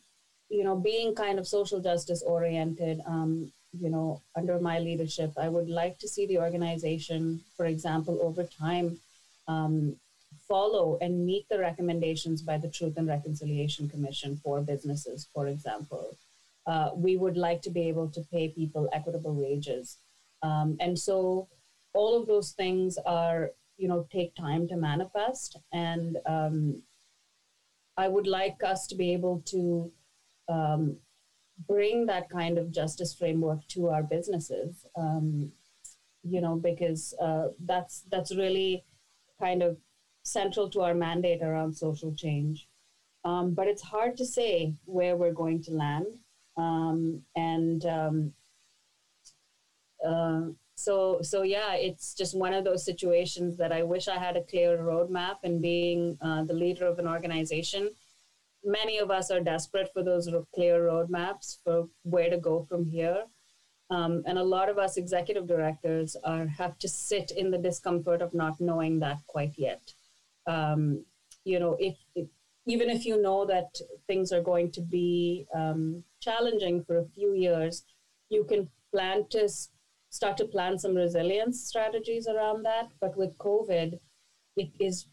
you 0.48 0.64
know, 0.64 0.76
being 0.76 1.14
kind 1.14 1.38
of 1.38 1.48
social 1.48 1.80
justice 1.80 2.22
oriented, 2.22 3.00
um, 3.06 3.52
you 3.78 3.90
know, 3.90 4.22
under 4.36 4.58
my 4.58 4.78
leadership, 4.78 5.32
I 5.36 5.48
would 5.48 5.68
like 5.68 5.98
to 5.98 6.08
see 6.08 6.26
the 6.26 6.38
organization, 6.38 7.40
for 7.56 7.66
example, 7.66 8.18
over 8.22 8.44
time, 8.44 8.98
um, 9.48 9.96
follow 10.48 10.96
and 11.00 11.26
meet 11.26 11.46
the 11.50 11.58
recommendations 11.58 12.40
by 12.40 12.56
the 12.56 12.68
Truth 12.68 12.96
and 12.96 13.08
Reconciliation 13.08 13.88
Commission 13.88 14.40
for 14.42 14.60
businesses, 14.60 15.28
for 15.34 15.48
example. 15.48 16.16
Uh, 16.66 16.90
we 16.94 17.16
would 17.16 17.36
like 17.36 17.62
to 17.62 17.70
be 17.70 17.88
able 17.88 18.08
to 18.10 18.20
pay 18.32 18.48
people 18.48 18.88
equitable 18.92 19.34
wages. 19.34 19.98
Um, 20.42 20.76
and 20.80 20.98
so 20.98 21.48
all 21.94 22.20
of 22.20 22.26
those 22.26 22.52
things 22.52 22.98
are 23.06 23.50
you 23.76 23.88
know 23.88 24.06
take 24.10 24.34
time 24.34 24.66
to 24.68 24.76
manifest. 24.76 25.58
And 25.72 26.18
um, 26.26 26.82
i 27.98 28.08
would 28.08 28.26
like 28.26 28.62
us 28.62 28.86
to 28.86 28.94
be 28.94 29.12
able 29.12 29.42
to 29.46 29.90
um, 30.48 30.96
bring 31.66 32.06
that 32.06 32.28
kind 32.28 32.58
of 32.58 32.70
justice 32.70 33.14
framework 33.14 33.66
to 33.68 33.88
our 33.88 34.02
businesses. 34.02 34.84
Um, 34.96 35.52
you 36.28 36.40
know 36.40 36.56
because 36.56 37.14
uh, 37.20 37.48
that's 37.64 38.04
that's 38.10 38.34
really 38.34 38.84
kind 39.40 39.62
of 39.62 39.76
central 40.24 40.68
to 40.70 40.80
our 40.80 40.94
mandate 40.94 41.42
around 41.42 41.72
social 41.76 42.12
change. 42.14 42.68
Um, 43.24 43.54
but 43.54 43.68
it's 43.68 43.82
hard 43.82 44.16
to 44.18 44.26
say 44.26 44.74
where 44.84 45.16
we're 45.16 45.32
going 45.32 45.62
to 45.64 45.72
land 45.72 46.06
um, 46.56 47.22
and 47.34 47.84
um, 47.86 48.32
uh, 50.06 50.42
so 50.74 51.20
so 51.22 51.42
yeah 51.42 51.74
it's 51.74 52.14
just 52.14 52.36
one 52.36 52.52
of 52.52 52.64
those 52.64 52.84
situations 52.84 53.56
that 53.56 53.72
i 53.72 53.82
wish 53.82 54.08
i 54.08 54.18
had 54.18 54.36
a 54.36 54.44
clear 54.44 54.76
roadmap 54.76 55.36
and 55.42 55.62
being 55.62 56.18
uh, 56.20 56.44
the 56.44 56.52
leader 56.52 56.86
of 56.86 56.98
an 56.98 57.08
organization. 57.08 57.90
Many 58.64 58.98
of 58.98 59.10
us 59.10 59.30
are 59.30 59.40
desperate 59.40 59.90
for 59.92 60.02
those 60.02 60.28
clear 60.54 60.80
roadmaps 60.80 61.58
for 61.62 61.88
where 62.02 62.30
to 62.30 62.36
go 62.36 62.66
from 62.68 62.84
here. 62.84 63.24
Um, 63.90 64.24
and 64.26 64.38
a 64.38 64.42
lot 64.42 64.68
of 64.68 64.78
us 64.78 64.96
executive 64.96 65.46
directors 65.46 66.16
are 66.24 66.46
have 66.46 66.76
to 66.78 66.88
sit 66.88 67.30
in 67.30 67.52
the 67.52 67.58
discomfort 67.58 68.20
of 68.20 68.34
not 68.34 68.60
knowing 68.60 68.98
that 69.00 69.18
quite 69.28 69.54
yet. 69.56 69.92
Um, 70.46 71.04
you 71.44 71.60
know 71.60 71.76
if, 71.78 71.96
if, 72.14 72.28
even 72.66 72.90
if 72.90 73.04
you 73.04 73.20
know 73.20 73.46
that 73.46 73.68
things 74.06 74.32
are 74.32 74.42
going 74.42 74.70
to 74.72 74.80
be 74.80 75.46
um, 75.54 76.02
challenging 76.20 76.82
for 76.84 76.98
a 76.98 77.08
few 77.14 77.34
years 77.34 77.84
you 78.28 78.44
can 78.44 78.68
plan 78.92 79.24
to 79.30 79.48
start 80.10 80.36
to 80.38 80.46
plan 80.46 80.78
some 80.78 80.94
resilience 80.94 81.64
strategies 81.64 82.26
around 82.26 82.62
that. 82.64 82.88
But 83.00 83.16
with 83.16 83.36
COVID, 83.38 83.98
it 84.56 84.70
is 84.80 85.06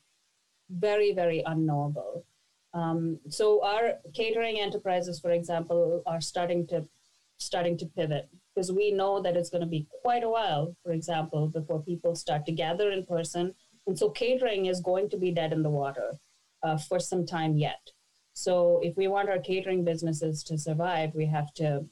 very, 0.70 1.14
very 1.14 1.44
unknowable. 1.46 2.26
Um, 2.74 3.20
so 3.30 3.64
our 3.64 3.96
catering 4.14 4.60
enterprises, 4.60 5.20
for 5.20 5.32
example, 5.32 6.02
are 6.06 6.22
starting 6.22 6.66
to 6.68 6.86
starting 7.40 7.78
to 7.78 7.86
pivot 7.98 8.30
because 8.56 8.72
we 8.72 8.92
know 8.92 9.22
that 9.22 9.36
it's 9.36 9.50
going 9.50 9.62
to 9.62 9.68
be 9.68 9.86
quite 10.02 10.24
a 10.24 10.30
while, 10.30 10.76
for 10.84 10.92
example, 10.94 11.48
before 11.48 11.82
people 11.82 12.16
start 12.16 12.46
to 12.46 12.52
gather 12.52 12.92
in 12.92 13.06
person. 13.06 13.54
And 13.86 14.00
so 14.00 14.10
catering 14.10 14.68
is 14.68 14.80
going 14.80 15.10
to 15.10 15.18
be 15.18 15.32
dead 15.32 15.52
in 15.52 15.62
the 15.62 15.70
water 15.70 16.14
uh, 16.64 16.78
for 16.78 17.00
some 17.00 17.26
time 17.26 17.58
yet. 17.58 17.92
So 18.34 18.80
if 18.82 18.98
we 18.98 19.08
want 19.08 19.30
our 19.30 19.40
catering 19.40 19.84
businesses 19.84 20.44
to 20.46 20.58
survive, 20.58 21.14
we 21.14 21.26
have 21.28 21.54
to 21.56 21.86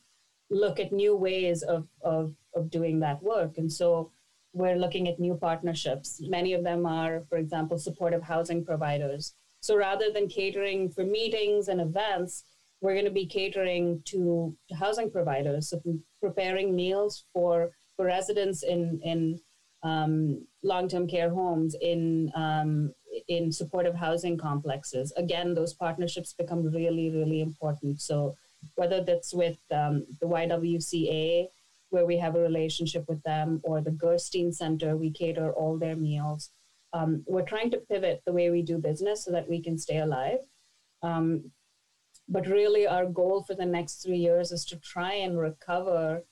look 0.49 0.79
at 0.79 0.91
new 0.91 1.15
ways 1.15 1.61
of, 1.61 1.87
of, 2.01 2.33
of 2.55 2.69
doing 2.69 2.99
that 2.99 3.21
work. 3.21 3.57
And 3.57 3.71
so 3.71 4.11
we're 4.53 4.75
looking 4.75 5.07
at 5.07 5.19
new 5.19 5.35
partnerships. 5.35 6.19
Many 6.21 6.53
of 6.53 6.63
them 6.63 6.85
are, 6.85 7.23
for 7.29 7.37
example, 7.37 7.77
supportive 7.77 8.23
housing 8.23 8.65
providers. 8.65 9.33
So 9.61 9.77
rather 9.77 10.11
than 10.11 10.27
catering 10.27 10.89
for 10.89 11.05
meetings 11.05 11.67
and 11.67 11.79
events, 11.79 12.43
we're 12.81 12.95
going 12.95 13.05
to 13.05 13.11
be 13.11 13.27
catering 13.27 14.01
to, 14.05 14.55
to 14.69 14.75
housing 14.75 15.11
providers, 15.11 15.69
so 15.69 15.79
preparing 16.19 16.75
meals 16.75 17.25
for, 17.31 17.69
for 17.95 18.05
residents 18.05 18.63
in, 18.63 18.99
in 19.03 19.39
um, 19.83 20.45
long-term 20.63 21.07
care 21.07 21.29
homes, 21.29 21.75
in, 21.79 22.31
um, 22.35 22.91
in 23.31 23.51
supportive 23.51 23.95
housing 23.95 24.37
complexes. 24.37 25.13
Again, 25.15 25.53
those 25.53 25.73
partnerships 25.73 26.33
become 26.33 26.69
really, 26.69 27.09
really 27.09 27.39
important. 27.41 28.01
So 28.01 28.35
whether 28.75 29.01
that's 29.01 29.33
with 29.33 29.57
um, 29.71 30.05
the 30.19 30.27
YWCA, 30.27 31.47
where 31.91 32.05
we 32.05 32.17
have 32.17 32.35
a 32.35 32.41
relationship 32.41 33.05
with 33.07 33.23
them, 33.23 33.61
or 33.63 33.79
the 33.81 33.91
Gerstein 33.91 34.51
Center, 34.51 34.97
we 34.97 35.11
cater 35.11 35.51
all 35.53 35.77
their 35.77 35.95
meals. 35.95 36.51
Um, 36.93 37.23
we're 37.25 37.45
trying 37.53 37.71
to 37.71 37.77
pivot 37.77 38.21
the 38.25 38.33
way 38.33 38.49
we 38.49 38.61
do 38.61 38.77
business 38.77 39.23
so 39.23 39.31
that 39.31 39.47
we 39.47 39.61
can 39.61 39.77
stay 39.77 39.99
alive. 39.99 40.39
Um, 41.01 41.51
but 42.27 42.47
really, 42.47 42.85
our 42.85 43.05
goal 43.05 43.43
for 43.43 43.55
the 43.55 43.65
next 43.65 44.03
three 44.03 44.17
years 44.17 44.51
is 44.51 44.65
to 44.65 44.77
try 44.77 45.13
and 45.13 45.39
recover 45.39 46.23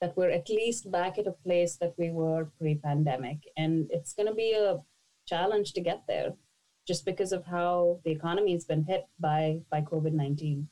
that 0.00 0.16
we're 0.16 0.30
at 0.30 0.48
least 0.48 0.90
back 0.90 1.18
at 1.18 1.26
a 1.26 1.32
place 1.32 1.76
that 1.76 1.94
we 1.98 2.10
were 2.10 2.50
pre 2.58 2.76
pandemic. 2.76 3.38
And 3.56 3.88
it's 3.90 4.14
going 4.14 4.28
to 4.28 4.34
be 4.34 4.52
a 4.52 4.80
challenge 5.26 5.72
to 5.72 5.80
get 5.80 6.02
there 6.08 6.32
just 6.86 7.04
because 7.04 7.32
of 7.32 7.44
how 7.46 8.00
the 8.04 8.10
economy 8.10 8.52
has 8.52 8.64
been 8.64 8.84
hit 8.84 9.04
by, 9.18 9.60
by 9.70 9.80
COVID 9.80 10.12
19. 10.12 10.68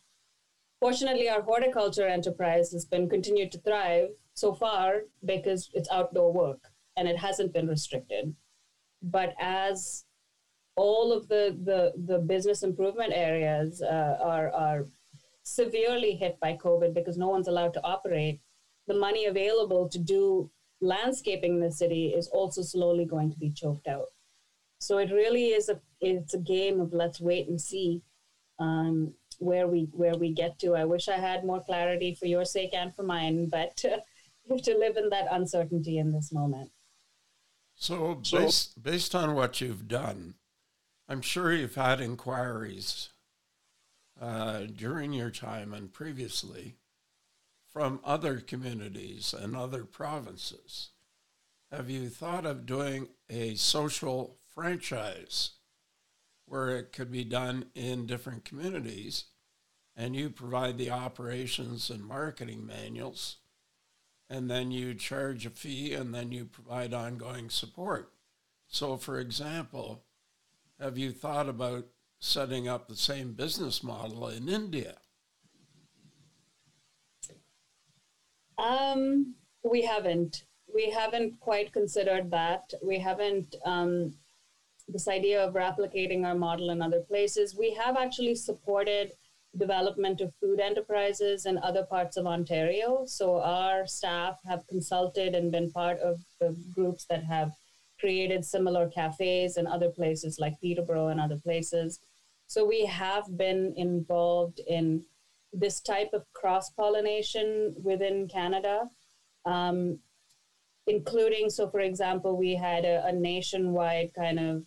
Fortunately, 0.80 1.28
our 1.28 1.42
horticulture 1.42 2.06
enterprise 2.06 2.72
has 2.72 2.84
been 2.84 3.08
continued 3.08 3.50
to 3.52 3.60
thrive 3.60 4.08
so 4.34 4.52
far 4.52 5.02
because 5.24 5.70
it's 5.72 5.88
outdoor 5.90 6.32
work 6.32 6.60
and 6.96 7.08
it 7.08 7.16
hasn't 7.16 7.52
been 7.52 7.68
restricted. 7.68 8.34
But 9.02 9.34
as 9.40 10.04
all 10.76 11.12
of 11.12 11.28
the, 11.28 11.56
the, 11.64 11.92
the 12.06 12.18
business 12.18 12.62
improvement 12.62 13.12
areas 13.14 13.82
uh, 13.82 14.18
are, 14.22 14.50
are 14.52 14.84
severely 15.42 16.16
hit 16.16 16.38
by 16.40 16.54
COVID 16.54 16.94
because 16.94 17.16
no 17.16 17.28
one's 17.28 17.48
allowed 17.48 17.74
to 17.74 17.84
operate, 17.84 18.40
the 18.86 18.94
money 18.94 19.26
available 19.26 19.88
to 19.88 19.98
do 19.98 20.50
landscaping 20.80 21.54
in 21.54 21.60
the 21.60 21.72
city 21.72 22.08
is 22.08 22.28
also 22.28 22.62
slowly 22.62 23.04
going 23.04 23.30
to 23.30 23.38
be 23.38 23.50
choked 23.50 23.86
out. 23.86 24.08
So 24.84 24.98
it 24.98 25.10
really 25.10 25.48
is 25.48 25.70
a 25.70 25.80
it's 26.00 26.34
a 26.34 26.38
game 26.38 26.78
of 26.78 26.92
let's 26.92 27.20
wait 27.20 27.48
and 27.48 27.60
see. 27.60 28.02
Um, 28.58 29.14
where 29.38 29.66
we 29.66 29.88
where 29.92 30.16
we 30.16 30.30
get 30.32 30.58
to. 30.60 30.74
I 30.74 30.84
wish 30.84 31.08
I 31.08 31.16
had 31.16 31.44
more 31.44 31.62
clarity 31.62 32.14
for 32.14 32.26
your 32.26 32.44
sake 32.44 32.74
and 32.74 32.94
for 32.94 33.02
mine, 33.02 33.48
but 33.48 33.82
uh, 33.84 33.96
have 34.50 34.62
to 34.62 34.78
live 34.78 34.96
in 34.96 35.08
that 35.08 35.26
uncertainty 35.30 35.98
in 35.98 36.12
this 36.12 36.32
moment. 36.32 36.70
So, 37.74 38.20
based, 38.30 38.80
based 38.80 39.14
on 39.14 39.34
what 39.34 39.60
you've 39.60 39.88
done, 39.88 40.34
I'm 41.08 41.22
sure 41.22 41.52
you've 41.52 41.74
had 41.74 42.00
inquiries 42.00 43.08
uh, 44.20 44.60
during 44.76 45.12
your 45.12 45.30
time 45.30 45.72
and 45.74 45.92
previously 45.92 46.76
from 47.72 48.00
other 48.04 48.38
communities 48.38 49.34
and 49.36 49.56
other 49.56 49.84
provinces 49.84 50.90
have 51.72 51.90
you 51.90 52.08
thought 52.08 52.46
of 52.46 52.66
doing 52.66 53.08
a 53.28 53.56
social 53.56 54.36
franchise 54.54 55.52
where 56.46 56.76
it 56.76 56.92
could 56.92 57.10
be 57.10 57.24
done 57.24 57.66
in 57.74 58.06
different 58.06 58.44
communities 58.44 59.24
and 59.96 60.14
you 60.14 60.28
provide 60.30 60.76
the 60.76 60.90
operations 60.90 61.90
and 61.90 62.04
marketing 62.04 62.66
manuals 62.66 63.36
and 64.28 64.50
then 64.50 64.70
you 64.70 64.94
charge 64.94 65.46
a 65.46 65.50
fee 65.50 65.92
and 65.92 66.14
then 66.14 66.32
you 66.32 66.44
provide 66.44 66.92
ongoing 66.94 67.50
support. 67.50 68.12
So, 68.66 68.96
for 68.96 69.20
example, 69.20 70.04
have 70.80 70.98
you 70.98 71.12
thought 71.12 71.48
about 71.48 71.86
setting 72.18 72.66
up 72.66 72.88
the 72.88 72.96
same 72.96 73.34
business 73.34 73.82
model 73.82 74.28
in 74.28 74.48
India? 74.48 74.96
Um, 78.58 79.34
we 79.62 79.82
haven't. 79.82 80.44
We 80.72 80.90
haven't 80.90 81.38
quite 81.38 81.72
considered 81.72 82.30
that. 82.32 82.72
We 82.82 82.98
haven't 82.98 83.54
um, 83.64 84.14
this 84.88 85.08
idea 85.08 85.42
of 85.42 85.54
replicating 85.54 86.24
our 86.24 86.34
model 86.34 86.70
in 86.70 86.82
other 86.82 87.00
places. 87.00 87.56
We 87.56 87.74
have 87.74 87.96
actually 87.96 88.34
supported 88.34 89.12
development 89.56 90.20
of 90.20 90.34
food 90.40 90.60
enterprises 90.60 91.46
in 91.46 91.58
other 91.58 91.84
parts 91.84 92.16
of 92.16 92.26
Ontario. 92.26 93.04
So 93.06 93.40
our 93.40 93.86
staff 93.86 94.38
have 94.48 94.66
consulted 94.68 95.34
and 95.34 95.52
been 95.52 95.70
part 95.70 95.98
of 96.00 96.18
the 96.40 96.56
groups 96.74 97.06
that 97.08 97.24
have 97.24 97.52
created 98.00 98.44
similar 98.44 98.88
cafes 98.88 99.56
in 99.56 99.66
other 99.66 99.88
places 99.88 100.38
like 100.38 100.60
Peterborough 100.60 101.08
and 101.08 101.20
other 101.20 101.38
places. 101.38 102.00
So 102.46 102.66
we 102.66 102.84
have 102.86 103.36
been 103.36 103.72
involved 103.76 104.60
in 104.66 105.04
this 105.52 105.80
type 105.80 106.10
of 106.12 106.24
cross 106.32 106.70
pollination 106.70 107.74
within 107.82 108.28
Canada, 108.28 108.90
um, 109.46 110.00
including, 110.86 111.48
so 111.48 111.70
for 111.70 111.80
example, 111.80 112.36
we 112.36 112.54
had 112.54 112.84
a, 112.84 113.06
a 113.06 113.12
nationwide 113.12 114.12
kind 114.14 114.38
of 114.40 114.64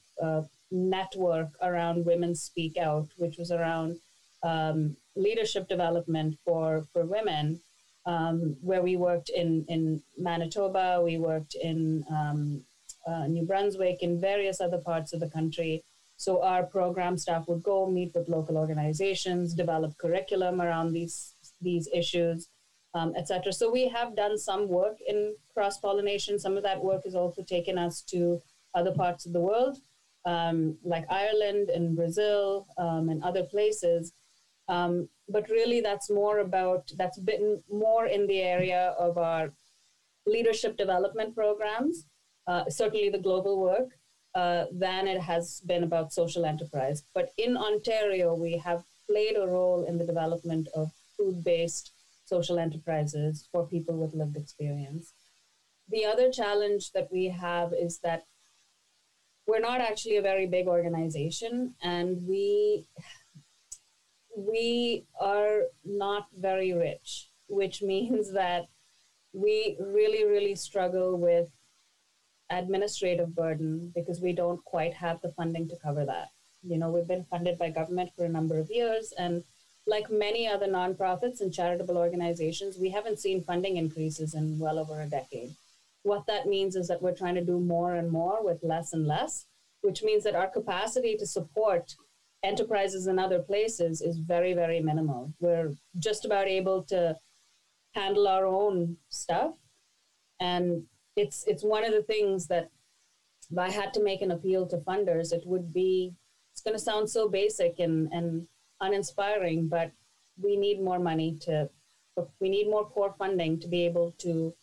network 0.72 1.50
around 1.62 2.06
Women 2.06 2.36
Speak 2.36 2.78
Out, 2.78 3.08
which 3.18 3.38
was 3.38 3.52
around 3.52 4.00
um, 4.44 4.96
leadership 5.16 5.68
development 5.68 6.38
for, 6.46 6.86
for 6.94 7.06
women, 7.06 7.60
um, 8.06 8.56
where 8.62 8.82
we 8.82 8.96
worked 8.96 9.30
in, 9.30 9.66
in 9.68 10.02
Manitoba, 10.18 11.02
we 11.04 11.18
worked 11.18 11.56
in 11.56 12.06
um, 12.10 12.64
uh, 13.06 13.28
New 13.28 13.44
Brunswick, 13.44 14.02
in 14.02 14.20
various 14.20 14.62
other 14.62 14.78
parts 14.78 15.14
of 15.14 15.20
the 15.20 15.30
country. 15.30 15.84
So 16.18 16.42
our 16.42 16.64
program 16.64 17.18
staff 17.18 17.48
would 17.48 17.62
go 17.64 17.90
meet 17.90 18.14
with 18.16 18.28
local 18.28 18.58
organizations, 18.58 19.54
develop 19.54 19.98
curriculum 19.98 20.62
around 20.62 20.94
these 20.94 21.34
these 21.62 21.88
issues, 21.94 22.50
um, 22.94 23.14
etc. 23.16 23.52
So 23.54 23.72
we 23.72 23.88
have 23.88 24.16
done 24.16 24.38
some 24.38 24.68
work 24.68 24.98
in 25.06 25.36
cross 25.54 25.80
pollination. 25.80 26.40
Some 26.40 26.58
of 26.58 26.64
that 26.64 26.84
work 26.84 27.04
has 27.06 27.16
also 27.16 27.44
taken 27.44 27.78
us 27.78 28.02
to 28.14 28.42
other 28.74 28.92
parts 28.92 29.26
of 29.26 29.34
the 29.34 29.40
world, 29.40 29.78
um, 30.28 30.78
like 30.84 31.06
Ireland 31.10 31.70
and 31.70 31.96
Brazil 31.96 32.68
um, 32.78 33.10
and 33.10 33.24
other 33.24 33.44
places. 33.44 34.14
Um, 34.68 35.08
but 35.30 35.50
really, 35.50 35.80
that's 35.82 36.10
more 36.10 36.40
about 36.40 36.92
that's 36.98 37.20
been 37.20 37.64
more 37.72 38.06
in 38.06 38.28
the 38.28 38.42
area 38.42 38.94
of 39.00 39.18
our 39.18 39.54
leadership 40.26 40.76
development 40.78 41.34
programs, 41.34 42.06
uh, 42.48 42.66
certainly 42.70 43.10
the 43.10 43.26
global 43.28 43.60
work, 43.62 43.90
uh, 44.36 44.66
than 44.72 45.08
it 45.08 45.22
has 45.22 45.62
been 45.66 45.84
about 45.84 46.12
social 46.12 46.46
enterprise. 46.46 47.04
But 47.16 47.30
in 47.38 47.56
Ontario, 47.56 48.36
we 48.36 48.58
have 48.58 48.84
played 49.10 49.38
a 49.38 49.48
role 49.48 49.86
in 49.86 49.98
the 49.98 50.06
development 50.06 50.68
of 50.76 50.92
food 51.16 51.44
based 51.44 51.94
social 52.26 52.60
enterprises 52.60 53.48
for 53.52 53.66
people 53.66 53.98
with 53.98 54.14
lived 54.14 54.36
experience. 54.36 55.14
The 55.90 56.04
other 56.04 56.30
challenge 56.30 56.92
that 56.92 57.08
we 57.10 57.30
have 57.30 57.72
is 57.72 58.00
that 58.00 58.24
we're 59.48 59.60
not 59.60 59.82
actually 59.82 60.18
a 60.18 60.22
very 60.22 60.46
big 60.46 60.68
organization 60.68 61.74
and 61.82 62.28
we 62.28 62.86
we 64.38 65.06
are 65.20 65.62
not 65.84 66.28
very 66.38 66.72
rich, 66.74 67.30
which 67.48 67.82
means 67.82 68.32
that 68.34 68.68
we 69.34 69.76
really, 69.80 70.26
really 70.26 70.56
struggle 70.56 71.18
with 71.18 71.50
administrative 72.50 73.36
burden 73.36 73.92
because 73.96 74.22
we 74.22 74.34
don't 74.34 74.64
quite 74.64 74.94
have 74.94 75.20
the 75.22 75.32
funding 75.32 75.68
to 75.70 75.76
cover 75.84 76.06
that. 76.06 76.30
You 76.62 76.78
know, 76.78 76.90
we've 76.90 77.08
been 77.08 77.26
funded 77.26 77.58
by 77.58 77.72
government 77.72 78.12
for 78.16 78.26
a 78.26 78.30
number 78.30 78.60
of 78.60 78.70
years, 78.70 79.14
and 79.18 79.44
like 79.88 80.12
many 80.12 80.48
other 80.48 80.68
nonprofits 80.68 81.42
and 81.42 81.54
charitable 81.54 81.98
organizations, 81.98 82.78
we 82.78 82.90
haven't 82.92 83.20
seen 83.20 83.44
funding 83.44 83.78
increases 83.78 84.34
in 84.34 84.60
well 84.60 84.78
over 84.78 85.02
a 85.02 85.10
decade. 85.10 85.56
What 86.08 86.26
that 86.28 86.46
means 86.46 86.78
is 86.78 86.88
that 86.88 87.02
we're 87.02 87.22
trying 87.22 87.36
to 87.36 87.44
do 87.44 87.60
more 87.60 87.96
and 87.96 88.10
more 88.10 88.38
with 88.42 88.64
less 88.64 88.94
and 88.94 89.06
less, 89.06 89.46
which 89.82 90.04
means 90.04 90.24
that 90.24 90.36
our 90.36 90.48
capacity 90.48 91.18
to 91.18 91.26
support 91.26 91.96
enterprises 92.44 93.08
in 93.08 93.20
other 93.20 93.40
places 93.40 94.02
is 94.02 94.18
very, 94.18 94.54
very 94.54 94.80
minimal. 94.80 95.34
We're 95.42 95.74
just 96.00 96.24
about 96.24 96.48
able 96.48 96.84
to 96.84 97.18
handle 97.94 98.26
our 98.26 98.46
own 98.46 98.96
stuff. 99.10 99.52
And 100.40 100.84
it's 101.18 101.44
it's 101.46 101.66
one 101.76 101.84
of 101.84 101.92
the 101.92 102.04
things 102.04 102.48
that 102.48 102.70
if 103.52 103.58
I 103.58 103.70
had 103.70 103.94
to 103.96 104.04
make 104.10 104.22
an 104.22 104.32
appeal 104.32 104.66
to 104.68 104.78
funders, 104.78 105.34
it 105.34 105.44
would 105.46 105.74
be 105.74 106.14
it's 106.54 106.62
gonna 106.62 106.80
sound 106.80 107.10
so 107.10 107.28
basic 107.28 107.80
and, 107.80 108.08
and 108.14 108.48
uninspiring, 108.80 109.68
but 109.68 109.92
we 110.42 110.56
need 110.56 110.80
more 110.82 111.00
money 111.00 111.38
to 111.42 111.70
we 112.40 112.48
need 112.48 112.70
more 112.70 112.86
core 112.90 113.14
funding 113.20 113.60
to 113.60 113.68
be 113.68 113.86
able 113.86 114.16
to 114.20 114.54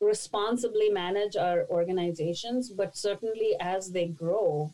responsibly 0.00 0.88
manage 0.90 1.36
our 1.36 1.66
organizations, 1.70 2.70
but 2.70 2.96
certainly 2.96 3.56
as 3.60 3.92
they 3.92 4.06
grow, 4.06 4.72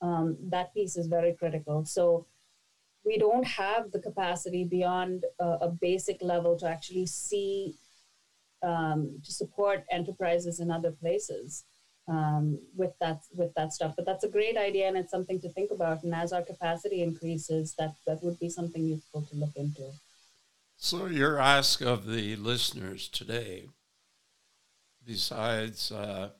um, 0.00 0.36
that 0.50 0.74
piece 0.74 0.96
is 0.96 1.06
very 1.06 1.32
critical. 1.32 1.84
So 1.84 2.26
we 3.04 3.18
don't 3.18 3.46
have 3.46 3.90
the 3.92 4.00
capacity 4.00 4.64
beyond 4.64 5.24
a, 5.38 5.68
basic 5.68 6.22
level 6.22 6.58
to 6.58 6.68
actually 6.68 7.06
see 7.06 7.74
um, 8.62 9.20
to 9.24 9.32
support 9.32 9.84
enterprises 9.90 10.60
in 10.60 10.70
other 10.70 10.92
places 10.92 11.64
um, 12.08 12.58
with 12.76 12.92
that 13.00 13.22
with 13.34 13.52
that 13.54 13.72
stuff. 13.72 13.94
But 13.96 14.06
that's 14.06 14.24
a 14.24 14.28
great 14.28 14.56
idea, 14.56 14.88
and 14.88 14.96
it's 14.96 15.10
something 15.10 15.40
to 15.40 15.48
think 15.48 15.70
about. 15.70 16.04
And 16.04 16.14
as 16.14 16.32
our 16.32 16.42
capacity 16.42 17.02
increases, 17.02 17.74
that 17.78 17.94
that 18.06 18.22
would 18.22 18.38
be 18.38 18.48
something 18.48 18.84
useful 18.84 19.22
to 19.22 19.36
look 19.36 19.56
into. 19.56 19.90
So 20.76 21.06
your 21.06 21.38
ask 21.38 21.80
of 21.80 22.06
the 22.06 22.36
listeners 22.36 23.08
today, 23.08 23.68
besides 25.04 25.90
uh, 25.92 26.30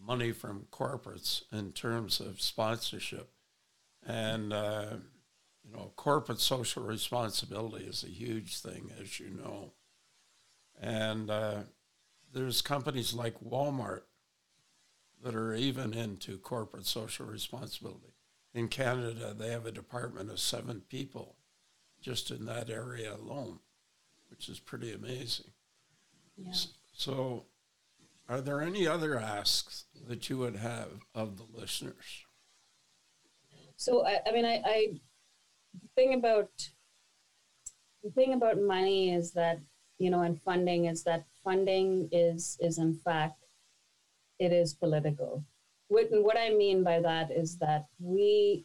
money 0.00 0.32
from 0.32 0.66
corporates 0.70 1.42
in 1.52 1.72
terms 1.72 2.20
of 2.20 2.40
sponsorship. 2.40 3.30
And, 4.06 4.52
uh, 4.52 4.96
you 5.64 5.72
know, 5.72 5.92
corporate 5.96 6.40
social 6.40 6.82
responsibility 6.82 7.86
is 7.86 8.04
a 8.04 8.08
huge 8.08 8.58
thing, 8.60 8.90
as 9.00 9.18
you 9.18 9.30
know. 9.30 9.72
And 10.80 11.30
uh, 11.30 11.62
there's 12.32 12.60
companies 12.60 13.14
like 13.14 13.40
Walmart 13.40 14.02
that 15.22 15.34
are 15.34 15.54
even 15.54 15.94
into 15.94 16.36
corporate 16.36 16.86
social 16.86 17.26
responsibility. 17.26 18.12
In 18.52 18.68
Canada, 18.68 19.34
they 19.36 19.50
have 19.50 19.66
a 19.66 19.72
department 19.72 20.30
of 20.30 20.38
seven 20.38 20.82
people 20.88 21.36
just 22.00 22.30
in 22.30 22.44
that 22.44 22.68
area 22.68 23.14
alone, 23.14 23.60
which 24.28 24.48
is 24.48 24.60
pretty 24.60 24.92
amazing. 24.92 25.52
Yeah. 26.36 26.52
So, 26.94 27.46
are 28.28 28.40
there 28.40 28.62
any 28.62 28.86
other 28.86 29.18
asks 29.18 29.84
that 30.08 30.30
you 30.30 30.38
would 30.38 30.56
have 30.56 30.88
of 31.14 31.36
the 31.36 31.44
listeners? 31.52 32.24
So 33.76 34.06
I, 34.06 34.20
I 34.26 34.32
mean, 34.32 34.44
I, 34.44 34.62
I 34.64 34.86
the 35.74 35.88
thing 35.94 36.14
about 36.14 36.50
the 38.02 38.10
thing 38.10 38.32
about 38.32 38.60
money 38.60 39.12
is 39.12 39.32
that 39.32 39.58
you 39.98 40.10
know, 40.10 40.22
and 40.22 40.40
funding 40.42 40.86
is 40.86 41.02
that 41.04 41.24
funding 41.42 42.08
is 42.12 42.56
is 42.60 42.78
in 42.78 42.94
fact 42.94 43.44
it 44.38 44.52
is 44.52 44.74
political. 44.74 45.44
What, 45.88 46.06
what 46.10 46.38
I 46.38 46.50
mean 46.50 46.82
by 46.82 47.00
that 47.00 47.30
is 47.30 47.58
that 47.58 47.86
we 48.00 48.64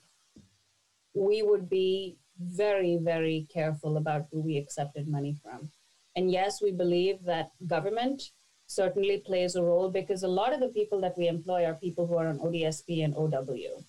we 1.13 1.41
would 1.43 1.69
be 1.69 2.17
very 2.39 2.97
very 2.97 3.47
careful 3.51 3.97
about 3.97 4.27
who 4.31 4.41
we 4.41 4.57
accepted 4.57 5.07
money 5.07 5.35
from, 5.43 5.71
and 6.19 6.29
yes, 6.29 6.61
we 6.61 6.73
believe 6.73 7.23
that 7.23 7.51
government 7.65 8.21
certainly 8.67 9.19
plays 9.25 9.55
a 9.55 9.63
role 9.63 9.89
because 9.89 10.23
a 10.23 10.27
lot 10.27 10.51
of 10.53 10.59
the 10.59 10.67
people 10.67 10.99
that 10.99 11.17
we 11.17 11.29
employ 11.29 11.63
are 11.63 11.75
people 11.75 12.05
who 12.05 12.17
are 12.17 12.27
on 12.27 12.39
ODSP 12.39 13.05
and 13.05 13.15
OW. 13.15 13.85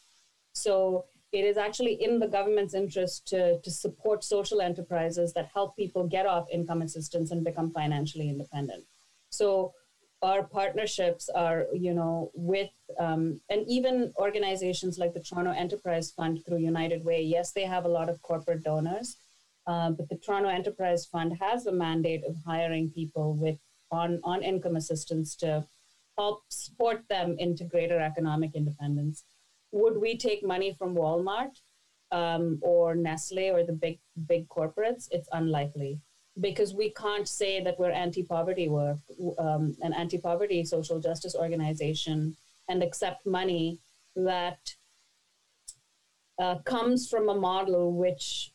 So 0.53 1.07
it 1.33 1.45
is 1.45 1.57
actually 1.57 1.95
in 1.95 2.21
the 2.21 2.29
government's 2.29 2.75
interest 2.75 3.27
to, 3.33 3.61
to 3.61 3.71
support 3.71 4.23
social 4.23 4.61
enterprises 4.61 5.33
that 5.33 5.51
help 5.53 5.77
people 5.77 6.07
get 6.07 6.25
off 6.25 6.47
income 6.53 6.83
assistance 6.83 7.33
and 7.33 7.43
become 7.45 7.73
financially 7.73 8.29
independent. 8.29 8.85
So 9.31 9.75
our 10.23 10.45
partnerships 10.45 11.29
are, 11.31 11.67
you 11.73 11.95
know, 11.95 12.31
with, 12.33 12.71
um, 13.01 13.41
and 13.51 13.67
even 13.67 14.13
organizations 14.19 14.99
like 14.99 15.15
the 15.15 15.25
Toronto 15.29 15.51
Enterprise 15.51 16.13
Fund 16.13 16.45
through 16.47 16.59
United 16.59 17.05
Way, 17.05 17.23
yes, 17.23 17.51
they 17.51 17.65
have 17.65 17.87
a 17.87 17.95
lot 17.99 18.09
of 18.09 18.23
corporate 18.23 18.63
donors, 18.63 19.17
uh, 19.67 19.91
but 19.91 20.09
the 20.09 20.17
Toronto 20.17 20.49
Enterprise 20.49 21.07
Fund 21.07 21.37
has 21.41 21.67
a 21.67 21.73
mandate 21.73 22.23
of 22.27 22.37
hiring 22.47 22.91
people 22.91 23.35
with 23.35 23.59
on, 23.91 24.21
on 24.25 24.43
income 24.43 24.77
assistance 24.77 25.35
to 25.37 25.65
help 26.17 26.43
support 26.49 27.03
them 27.09 27.37
into 27.39 27.65
greater 27.65 27.99
economic 28.01 28.55
independence. 28.55 29.25
Would 29.73 30.01
we 30.01 30.17
take 30.17 30.45
money 30.45 30.75
from 30.79 30.95
Walmart 30.95 31.55
um, 32.11 32.59
or 32.63 32.95
Nestle 32.95 33.51
or 33.51 33.65
the 33.65 33.73
big 33.73 33.99
big 34.27 34.49
corporates? 34.49 35.09
It's 35.11 35.29
unlikely 35.33 36.01
because 36.41 36.75
we 36.75 36.93
can't 36.93 37.29
say 37.29 37.63
that 37.63 37.79
we're 37.79 37.91
anti-poverty 37.91 38.69
work, 38.69 38.99
um, 39.39 39.77
an 39.83 39.93
anti-poverty 39.93 40.65
social 40.65 41.01
justice 41.01 41.35
organization, 41.35 42.37
and 42.69 42.83
accept 42.83 43.27
money 43.27 43.79
that 44.17 44.75
uh, 46.41 46.57
comes 46.65 47.09
from 47.09 47.29
a 47.29 47.35
model 47.35 47.93
which 47.93 48.53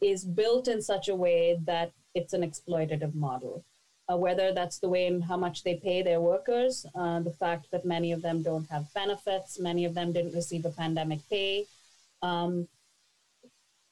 is 0.00 0.24
built 0.24 0.68
in 0.68 0.82
such 0.82 1.08
a 1.08 1.14
way 1.14 1.58
that 1.64 1.92
it's 2.14 2.32
an 2.32 2.42
exploitative 2.42 3.14
model. 3.14 3.64
Uh, 4.08 4.16
whether 4.16 4.52
that's 4.52 4.78
the 4.78 4.88
way 4.88 5.06
in 5.06 5.20
how 5.20 5.36
much 5.36 5.64
they 5.64 5.74
pay 5.74 6.00
their 6.00 6.20
workers, 6.20 6.86
uh, 6.94 7.18
the 7.20 7.32
fact 7.32 7.66
that 7.72 7.84
many 7.84 8.12
of 8.12 8.22
them 8.22 8.40
don't 8.40 8.70
have 8.70 8.92
benefits, 8.94 9.58
many 9.58 9.84
of 9.84 9.94
them 9.94 10.12
didn't 10.12 10.32
receive 10.32 10.64
a 10.64 10.70
pandemic 10.70 11.18
pay. 11.28 11.66
Um, 12.22 12.68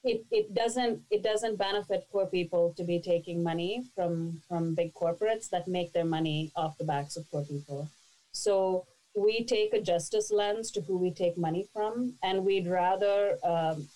it, 0.04 0.24
it 0.30 0.54
doesn't 0.54 1.00
it 1.10 1.22
doesn't 1.22 1.56
benefit 1.56 2.06
poor 2.12 2.26
people 2.26 2.74
to 2.76 2.84
be 2.84 3.00
taking 3.00 3.42
money 3.42 3.84
from 3.94 4.40
from 4.48 4.74
big 4.74 4.92
corporates 4.94 5.48
that 5.48 5.66
make 5.66 5.92
their 5.92 6.04
money 6.04 6.52
off 6.54 6.78
the 6.78 6.84
backs 6.84 7.16
of 7.16 7.28
poor 7.30 7.42
people. 7.42 7.88
So 8.32 8.86
we 9.16 9.44
take 9.44 9.72
a 9.72 9.80
justice 9.80 10.30
lens 10.30 10.70
to 10.72 10.80
who 10.82 10.98
we 10.98 11.10
take 11.10 11.38
money 11.38 11.66
from, 11.72 12.14
and 12.22 12.44
we'd 12.44 12.66
rather 12.66 13.38
um, 13.44 13.88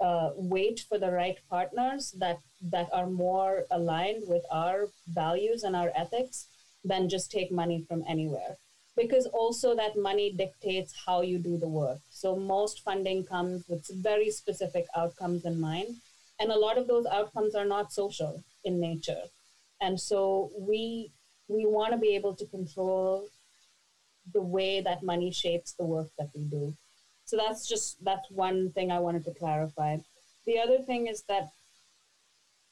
uh, 0.00 0.30
wait 0.34 0.80
for 0.88 0.98
the 0.98 1.10
right 1.10 1.38
partners 1.48 2.12
that 2.18 2.38
that 2.62 2.88
are 2.92 3.06
more 3.06 3.64
aligned 3.70 4.22
with 4.26 4.44
our 4.50 4.88
values 5.08 5.62
and 5.62 5.76
our 5.76 5.92
ethics 5.94 6.46
than 6.84 7.08
just 7.08 7.30
take 7.30 7.52
money 7.52 7.84
from 7.88 8.02
anywhere. 8.08 8.56
Because 8.96 9.26
also 9.26 9.74
that 9.76 9.96
money 9.96 10.32
dictates 10.32 10.94
how 11.06 11.22
you 11.22 11.38
do 11.38 11.56
the 11.58 11.68
work. 11.68 11.98
So 12.10 12.36
most 12.36 12.82
funding 12.82 13.24
comes 13.24 13.64
with 13.68 13.86
very 14.02 14.30
specific 14.30 14.86
outcomes 14.96 15.44
in 15.44 15.60
mind. 15.60 15.96
And 16.38 16.50
a 16.50 16.58
lot 16.58 16.78
of 16.78 16.86
those 16.86 17.06
outcomes 17.06 17.54
are 17.54 17.64
not 17.64 17.92
social 17.92 18.42
in 18.64 18.80
nature. 18.80 19.22
And 19.80 20.00
so 20.00 20.50
we 20.58 21.10
we 21.48 21.66
want 21.66 21.92
to 21.92 21.98
be 21.98 22.14
able 22.14 22.34
to 22.36 22.46
control 22.46 23.26
the 24.32 24.42
way 24.42 24.80
that 24.80 25.02
money 25.02 25.30
shapes 25.32 25.72
the 25.72 25.84
work 25.84 26.08
that 26.18 26.30
we 26.34 26.44
do 26.44 26.74
so 27.30 27.36
that's 27.36 27.68
just 27.68 28.04
that's 28.04 28.28
one 28.28 28.72
thing 28.72 28.90
I 28.90 28.98
wanted 28.98 29.24
to 29.26 29.34
clarify. 29.34 29.98
The 30.46 30.58
other 30.58 30.78
thing 30.78 31.06
is 31.06 31.22
that, 31.28 31.50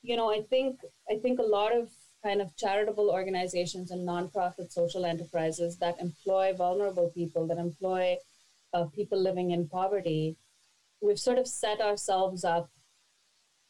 you 0.02 0.16
know, 0.16 0.32
I 0.32 0.42
think 0.42 0.80
I 1.08 1.16
think 1.22 1.38
a 1.38 1.54
lot 1.58 1.72
of 1.72 1.90
kind 2.24 2.40
of 2.42 2.56
charitable 2.56 3.08
organizations 3.08 3.92
and 3.92 4.06
nonprofit 4.06 4.72
social 4.72 5.04
enterprises 5.06 5.78
that 5.78 6.00
employ 6.00 6.54
vulnerable 6.54 7.08
people, 7.14 7.46
that 7.46 7.58
employ 7.58 8.16
uh, 8.74 8.86
people 8.86 9.22
living 9.22 9.52
in 9.52 9.68
poverty, 9.68 10.36
we've 11.00 11.20
sort 11.20 11.38
of 11.38 11.46
set 11.46 11.80
ourselves 11.80 12.44
up 12.44 12.68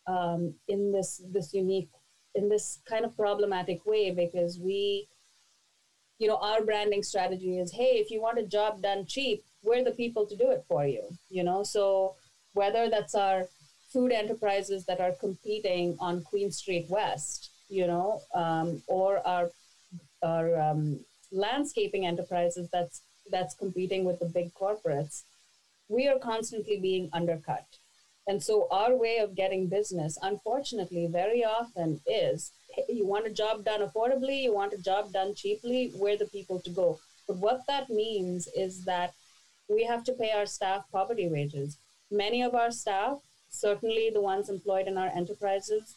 um, 0.07 0.55
in 0.69 0.91
this 0.91 1.21
this 1.31 1.53
unique 1.53 1.91
in 2.35 2.49
this 2.49 2.79
kind 2.89 3.05
of 3.05 3.15
problematic 3.15 3.85
way 3.85 4.11
because 4.11 4.59
we 4.59 5.07
you 6.19 6.27
know 6.27 6.37
our 6.37 6.63
branding 6.63 7.03
strategy 7.03 7.59
is 7.59 7.73
hey 7.73 7.93
if 8.03 8.11
you 8.11 8.21
want 8.21 8.39
a 8.39 8.43
job 8.43 8.83
done 8.83 9.07
cheap 9.07 9.45
we're 9.63 9.85
the 9.85 9.93
people 9.93 10.27
to 10.27 10.37
do 10.37 10.51
it 10.51 10.65
for 10.69 10.87
you 10.87 11.03
you 11.31 11.43
know? 11.43 11.63
So 11.63 12.15
whether 12.55 12.89
that's 12.89 13.15
our 13.15 13.47
food 13.93 14.13
enterprises 14.13 14.85
that 14.87 15.01
are 15.01 15.13
competing 15.13 15.97
on 16.01 16.23
queen 16.23 16.51
street 16.51 16.87
west 16.89 17.51
you 17.69 17.87
know 17.87 18.21
um, 18.35 18.83
or 18.87 19.27
our 19.27 19.51
our 20.23 20.61
um, 20.61 21.01
landscaping 21.31 22.07
enterprises 22.07 22.69
that's 22.73 23.03
that's 23.31 23.55
competing 23.55 24.05
with 24.05 24.19
the 24.19 24.27
big 24.27 24.53
corporates 24.55 25.23
we 25.89 26.09
are 26.09 26.19
constantly 26.19 26.79
being 26.79 27.09
undercut 27.13 27.67
and 28.29 28.43
so 28.43 28.69
our 28.71 28.95
way 28.95 29.19
of 29.19 29.35
getting 29.35 29.67
business 29.67 30.17
unfortunately 30.23 31.09
very 31.11 31.45
often 31.45 32.01
is 32.07 32.53
hey, 32.75 32.85
you 32.89 33.07
want 33.07 33.27
a 33.27 33.39
job 33.43 33.65
done 33.65 33.81
affordably 33.81 34.43
you 34.43 34.55
want 34.55 34.73
a 34.73 34.79
job 34.91 35.13
done 35.13 35.35
cheaply 35.35 35.91
we're 35.97 36.17
the 36.17 36.27
people 36.27 36.61
to 36.61 36.71
go 36.71 36.99
but 37.29 37.37
what 37.37 37.67
that 37.67 37.91
means 37.91 38.49
is 38.57 38.85
that 38.85 39.13
we 39.69 39.85
have 39.85 40.03
to 40.05 40.15
pay 40.15 40.33
our 40.33 40.47
staff 40.47 40.85
poverty 40.91 41.29
wages. 41.29 41.77
Many 42.11 42.43
of 42.43 42.55
our 42.55 42.71
staff, 42.71 43.19
certainly 43.51 44.11
the 44.11 44.23
ones 44.23 44.49
employed 44.49 44.87
in 44.89 44.97
our 44.97 45.09
enterprises, 45.09 45.97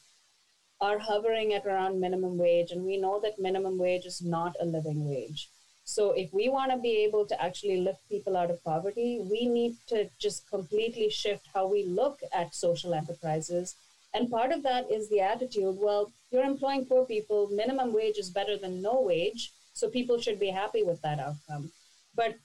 are 0.81 0.99
hovering 0.99 1.53
at 1.53 1.65
around 1.65 2.01
minimum 2.01 2.37
wage, 2.37 2.71
and 2.71 2.83
we 2.83 2.97
know 2.97 3.19
that 3.21 3.39
minimum 3.39 3.77
wage 3.77 4.05
is 4.05 4.21
not 4.21 4.55
a 4.59 4.65
living 4.65 5.09
wage. 5.09 5.47
So, 5.91 6.11
if 6.11 6.33
we 6.33 6.47
want 6.47 6.71
to 6.71 6.77
be 6.77 7.03
able 7.03 7.25
to 7.25 7.41
actually 7.41 7.81
lift 7.81 8.07
people 8.07 8.37
out 8.37 8.49
of 8.49 8.63
poverty, 8.63 9.19
we 9.29 9.45
need 9.45 9.75
to 9.87 10.09
just 10.19 10.49
completely 10.49 11.09
shift 11.09 11.47
how 11.53 11.67
we 11.67 11.83
look 11.83 12.19
at 12.33 12.55
social 12.55 12.93
enterprises. 12.93 13.75
And 14.13 14.31
part 14.31 14.51
of 14.53 14.63
that 14.63 14.89
is 14.89 15.09
the 15.09 15.19
attitude 15.19 15.75
well, 15.77 16.11
you're 16.31 16.45
employing 16.53 16.85
poor 16.85 17.05
people, 17.05 17.49
minimum 17.49 17.93
wage 17.93 18.17
is 18.17 18.29
better 18.29 18.57
than 18.57 18.81
no 18.81 19.01
wage, 19.01 19.51
so 19.73 19.89
people 19.89 20.17
should 20.19 20.39
be 20.39 20.51
happy 20.61 20.83
with 20.83 21.01
that 21.01 21.19
outcome. 21.19 21.71
But 22.15 22.35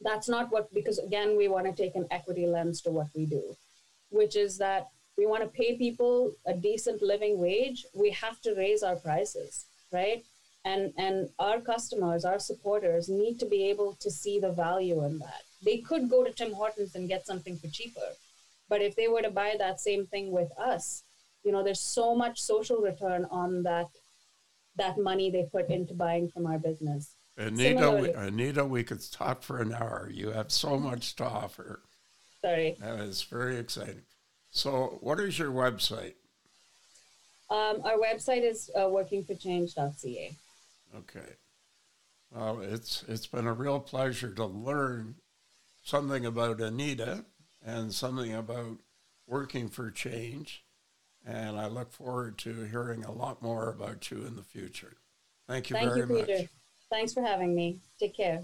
that's 0.00 0.28
not 0.28 0.50
what 0.50 0.72
because 0.72 0.98
again 0.98 1.36
we 1.36 1.48
want 1.48 1.66
to 1.66 1.82
take 1.82 1.94
an 1.94 2.06
equity 2.10 2.46
lens 2.46 2.80
to 2.80 2.90
what 2.90 3.08
we 3.14 3.26
do 3.26 3.56
which 4.10 4.34
is 4.36 4.58
that 4.58 4.88
we 5.18 5.26
want 5.26 5.42
to 5.42 5.48
pay 5.48 5.76
people 5.76 6.32
a 6.46 6.54
decent 6.54 7.02
living 7.02 7.38
wage 7.38 7.84
we 7.94 8.10
have 8.10 8.40
to 8.40 8.54
raise 8.54 8.82
our 8.82 8.96
prices 8.96 9.66
right 9.92 10.24
and 10.64 10.92
and 10.98 11.28
our 11.38 11.60
customers 11.60 12.24
our 12.24 12.38
supporters 12.38 13.08
need 13.08 13.38
to 13.38 13.46
be 13.46 13.68
able 13.68 13.94
to 13.94 14.10
see 14.10 14.38
the 14.38 14.52
value 14.52 15.04
in 15.04 15.18
that 15.18 15.42
they 15.64 15.78
could 15.78 16.10
go 16.10 16.22
to 16.22 16.32
tim 16.32 16.52
hortons 16.52 16.94
and 16.94 17.08
get 17.08 17.26
something 17.26 17.56
for 17.56 17.68
cheaper 17.68 18.10
but 18.68 18.82
if 18.82 18.94
they 18.94 19.08
were 19.08 19.22
to 19.22 19.30
buy 19.30 19.54
that 19.58 19.80
same 19.80 20.06
thing 20.06 20.30
with 20.30 20.50
us 20.58 21.02
you 21.44 21.52
know 21.52 21.62
there's 21.62 21.80
so 21.80 22.14
much 22.14 22.40
social 22.40 22.78
return 22.78 23.26
on 23.30 23.62
that 23.62 23.88
that 24.76 24.98
money 24.98 25.30
they 25.30 25.48
put 25.50 25.68
into 25.70 25.94
buying 25.94 26.28
from 26.28 26.46
our 26.46 26.58
business 26.58 27.14
Anita, 27.38 27.90
we, 27.90 28.12
Anita, 28.12 28.64
we 28.66 28.84
could 28.84 29.00
talk 29.12 29.42
for 29.42 29.62
an 29.62 29.72
hour. 29.72 30.10
You 30.12 30.30
have 30.30 30.52
so 30.52 30.78
much 30.78 31.16
to 31.16 31.24
offer. 31.24 31.80
Sorry. 32.42 32.76
That 32.80 33.00
is 33.00 33.22
very 33.22 33.56
exciting. 33.56 34.02
So, 34.50 34.98
what 35.00 35.20
is 35.20 35.38
your 35.38 35.50
website? 35.50 36.14
Um, 37.48 37.80
our 37.84 37.96
website 37.96 38.42
is 38.42 38.70
uh, 38.76 38.80
workingforchange.ca. 38.80 40.36
Okay. 40.96 41.36
Well, 42.30 42.60
it's 42.60 43.04
it's 43.08 43.26
been 43.26 43.46
a 43.46 43.52
real 43.52 43.80
pleasure 43.80 44.32
to 44.34 44.44
learn 44.44 45.16
something 45.82 46.24
about 46.24 46.60
Anita 46.60 47.24
and 47.64 47.92
something 47.92 48.32
about 48.32 48.78
working 49.26 49.68
for 49.68 49.90
change, 49.90 50.64
and 51.26 51.58
I 51.58 51.66
look 51.66 51.92
forward 51.92 52.38
to 52.38 52.64
hearing 52.64 53.04
a 53.04 53.12
lot 53.12 53.42
more 53.42 53.68
about 53.70 54.10
you 54.10 54.24
in 54.24 54.36
the 54.36 54.42
future. 54.42 54.96
Thank 55.48 55.70
you 55.70 55.76
Thank 55.76 55.88
very 55.88 56.00
you, 56.00 56.06
Peter. 56.06 56.38
much. 56.38 56.48
Thanks 56.90 57.12
for 57.12 57.22
having 57.22 57.54
me. 57.54 57.80
Take 57.98 58.16
care. 58.16 58.42